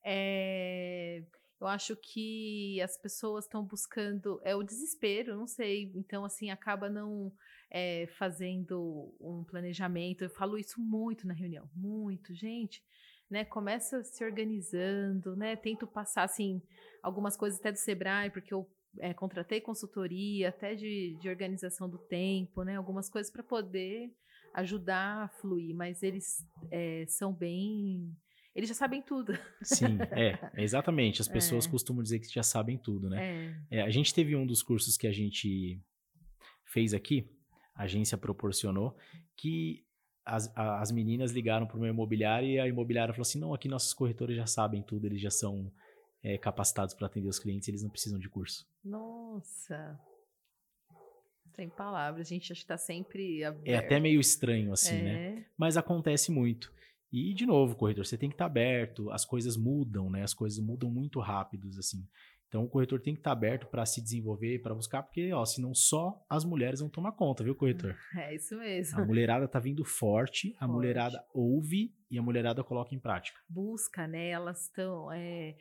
[0.04, 1.22] É,
[1.60, 5.92] eu acho que as pessoas estão buscando, é o desespero, não sei.
[5.94, 7.32] Então, assim, acaba não
[7.70, 10.22] é, fazendo um planejamento.
[10.22, 12.82] Eu falo isso muito na reunião, muito, gente.
[13.30, 15.54] Né, começa se organizando, né?
[15.54, 16.62] Tento passar assim
[17.02, 18.66] algumas coisas até do Sebrae, porque eu
[19.00, 22.76] é, contratei consultoria, até de, de organização do tempo, né?
[22.76, 24.10] Algumas coisas para poder
[24.54, 28.16] ajudar a fluir, mas eles é, são bem.
[28.54, 29.38] Eles já sabem tudo.
[29.62, 31.20] Sim, é, exatamente.
[31.20, 31.70] As pessoas É.
[31.70, 33.54] costumam dizer que já sabem tudo, né?
[33.70, 35.80] É, É, a gente teve um dos cursos que a gente
[36.64, 37.30] fez aqui,
[37.74, 38.96] a agência proporcionou,
[39.36, 39.84] que
[40.28, 43.94] as, as meninas ligaram para uma imobiliária e a imobiliária falou assim: não, aqui nossos
[43.94, 45.72] corretores já sabem tudo, eles já são
[46.22, 48.66] é, capacitados para atender os clientes, eles não precisam de curso.
[48.84, 49.98] nossa.
[51.54, 53.66] Sem palavras, a gente acho que está sempre aberto.
[53.66, 55.38] É até meio estranho, assim, né?
[55.38, 56.72] É, Mas acontece muito.
[57.10, 60.22] E, de novo, corretor, você tem que estar aberto, as coisas mudam, né?
[60.22, 62.06] As coisas mudam muito rápidos, assim.
[62.48, 65.74] Então, o corretor tem que estar aberto para se desenvolver, para buscar, porque, ó, senão
[65.74, 67.94] só as mulheres vão tomar conta, viu, corretor?
[68.16, 69.00] é isso mesmo.
[69.00, 70.72] A mulherada tá vindo forte, a Forte.
[70.72, 73.38] mulherada ouve e a mulherada coloca em prática.
[73.48, 74.28] busca, né?
[74.30, 75.12] Elas estão.
[75.12, 75.56] É,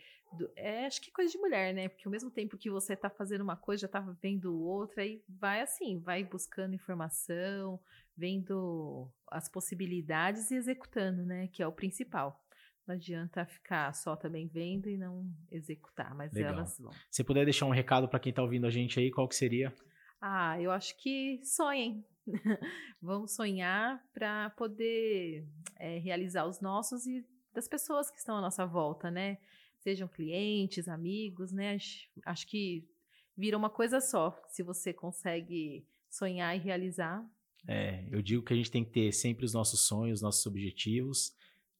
[0.55, 1.89] é, acho que é coisa de mulher, né?
[1.89, 5.21] Porque ao mesmo tempo que você tá fazendo uma coisa, já tá vendo outra, e
[5.27, 7.79] vai assim, vai buscando informação,
[8.15, 11.47] vendo as possibilidades e executando, né?
[11.51, 12.41] Que é o principal.
[12.87, 16.53] Não adianta ficar só também vendo e não executar, mas Legal.
[16.53, 16.91] elas vão.
[17.11, 19.75] Se puder deixar um recado para quem tá ouvindo a gente aí, qual que seria?
[20.21, 22.05] Ah, eu acho que sonhem.
[23.01, 28.65] Vamos sonhar para poder é, realizar os nossos e das pessoas que estão à nossa
[28.65, 29.37] volta, né?
[29.79, 31.75] Sejam clientes, amigos, né?
[31.75, 32.87] Acho, acho que
[33.35, 34.39] vira uma coisa só.
[34.47, 37.25] Se você consegue sonhar e realizar.
[37.67, 41.35] É, eu digo que a gente tem que ter sempre os nossos sonhos, nossos objetivos.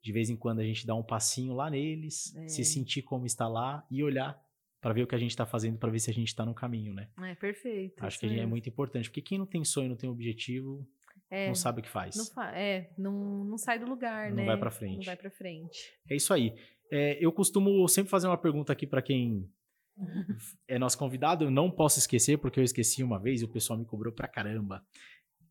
[0.07, 2.47] De vez em quando a gente dá um passinho lá neles, É.
[2.47, 4.41] se sentir como está lá e olhar
[4.79, 6.53] para ver o que a gente está fazendo, para ver se a gente está no
[6.53, 7.09] caminho, né?
[7.23, 8.01] É perfeito.
[8.05, 10.87] Acho que é muito importante, porque quem não tem sonho, não tem objetivo,
[11.29, 12.15] É, não sabe o que faz.
[12.15, 14.45] não, fa- é, não, não sai do lugar, Não né?
[14.45, 14.95] vai pra frente.
[14.99, 15.77] Não vai pra frente.
[16.09, 16.55] É isso aí.
[16.89, 19.51] É, eu costumo sempre fazer uma pergunta aqui para quem
[20.69, 21.43] é nosso convidado.
[21.43, 24.25] Eu não posso esquecer, porque eu esqueci uma vez e o pessoal me cobrou pra
[24.25, 24.85] caramba.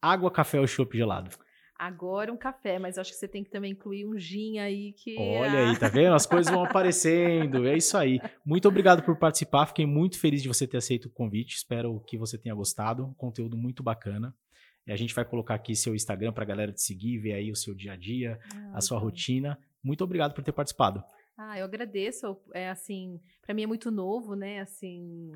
[0.00, 1.30] Água, café ou chopp gelado?
[1.78, 5.14] Agora um café, mas acho que você tem que também incluir um gin aí que.
[5.18, 6.14] Olha aí, tá vendo?
[6.14, 7.66] As coisas vão aparecendo.
[7.66, 8.18] É isso aí.
[8.44, 9.66] Muito obrigado por participar.
[9.66, 11.56] Fiquei muito feliz de você ter aceito o convite.
[11.56, 13.04] Espero que você tenha gostado.
[13.04, 14.34] Um conteúdo muito bacana.
[14.86, 17.56] E a gente vai colocar aqui seu Instagram pra galera te seguir, ver aí o
[17.56, 19.58] seu dia a dia, Ah, a sua rotina.
[19.82, 21.02] Muito obrigado por ter participado.
[21.36, 22.38] Ah, eu agradeço.
[22.54, 24.60] É assim, para mim é muito novo, né?
[24.60, 25.30] Assim,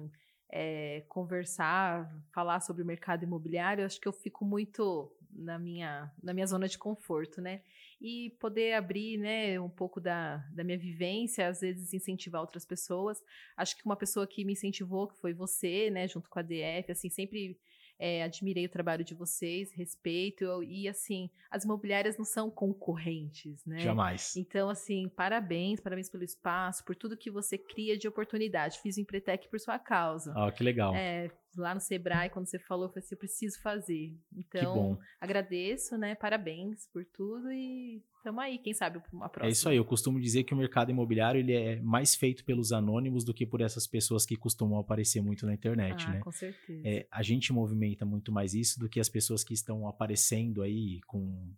[0.50, 3.82] é, conversar, falar sobre o mercado imobiliário.
[3.82, 7.62] eu Acho que eu fico muito na minha, na minha zona de conforto, né?
[8.00, 13.22] E poder abrir, né, um pouco da, da minha vivência, às vezes incentivar outras pessoas.
[13.56, 16.90] Acho que uma pessoa que me incentivou, que foi você, né, junto com a DF,
[16.90, 17.58] assim, sempre
[18.00, 20.62] é, admirei o trabalho de vocês, respeito.
[20.64, 23.78] e assim, as imobiliárias não são concorrentes, né?
[23.80, 24.34] Jamais.
[24.36, 28.80] Então, assim, parabéns, parabéns pelo espaço, por tudo que você cria de oportunidade.
[28.80, 30.32] Fiz o Empretec por sua causa.
[30.34, 30.94] Ó, que legal.
[30.94, 34.16] É, lá no Sebrae, quando você falou, eu falei assim, eu preciso fazer.
[34.32, 34.98] que Então, bom.
[35.20, 36.14] agradeço, né?
[36.14, 39.48] Parabéns por tudo e tamo aí, quem sabe uma próxima.
[39.48, 42.72] É isso aí, eu costumo dizer que o mercado imobiliário ele é mais feito pelos
[42.72, 46.20] anônimos do que por essas pessoas que costumam aparecer muito na internet, ah, né?
[46.20, 46.82] com certeza.
[46.86, 51.00] É, a gente movimenta muito mais isso do que as pessoas que estão aparecendo aí
[51.06, 51.52] com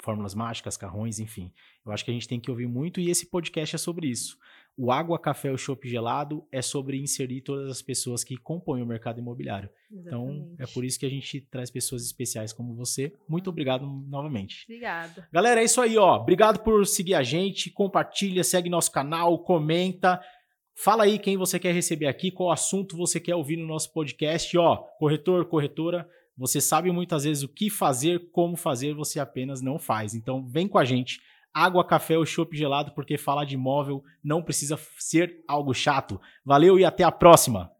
[0.00, 1.52] fórmulas mágicas, carrões, enfim.
[1.84, 4.38] Eu acho que a gente tem que ouvir muito e esse podcast é sobre isso.
[4.82, 8.86] O Água, Café ou Chopp Gelado é sobre inserir todas as pessoas que compõem o
[8.86, 9.68] mercado imobiliário.
[9.92, 10.72] Então, é Exatamente.
[10.72, 13.12] por isso que a gente traz pessoas especiais como você.
[13.28, 14.64] Muito obrigado novamente.
[14.64, 15.28] Obrigada.
[15.30, 16.16] Galera, é isso aí, ó.
[16.16, 20.18] Obrigado por seguir a gente, compartilha, segue nosso canal, comenta.
[20.74, 24.56] Fala aí quem você quer receber aqui, qual assunto você quer ouvir no nosso podcast,
[24.56, 24.76] ó.
[24.98, 30.14] Corretor, corretora, você sabe muitas vezes o que fazer, como fazer, você apenas não faz.
[30.14, 31.20] Então, vem com a gente.
[31.52, 36.20] Água, café ou chopp gelado, porque falar de imóvel não precisa ser algo chato.
[36.44, 37.70] Valeu e até a próxima.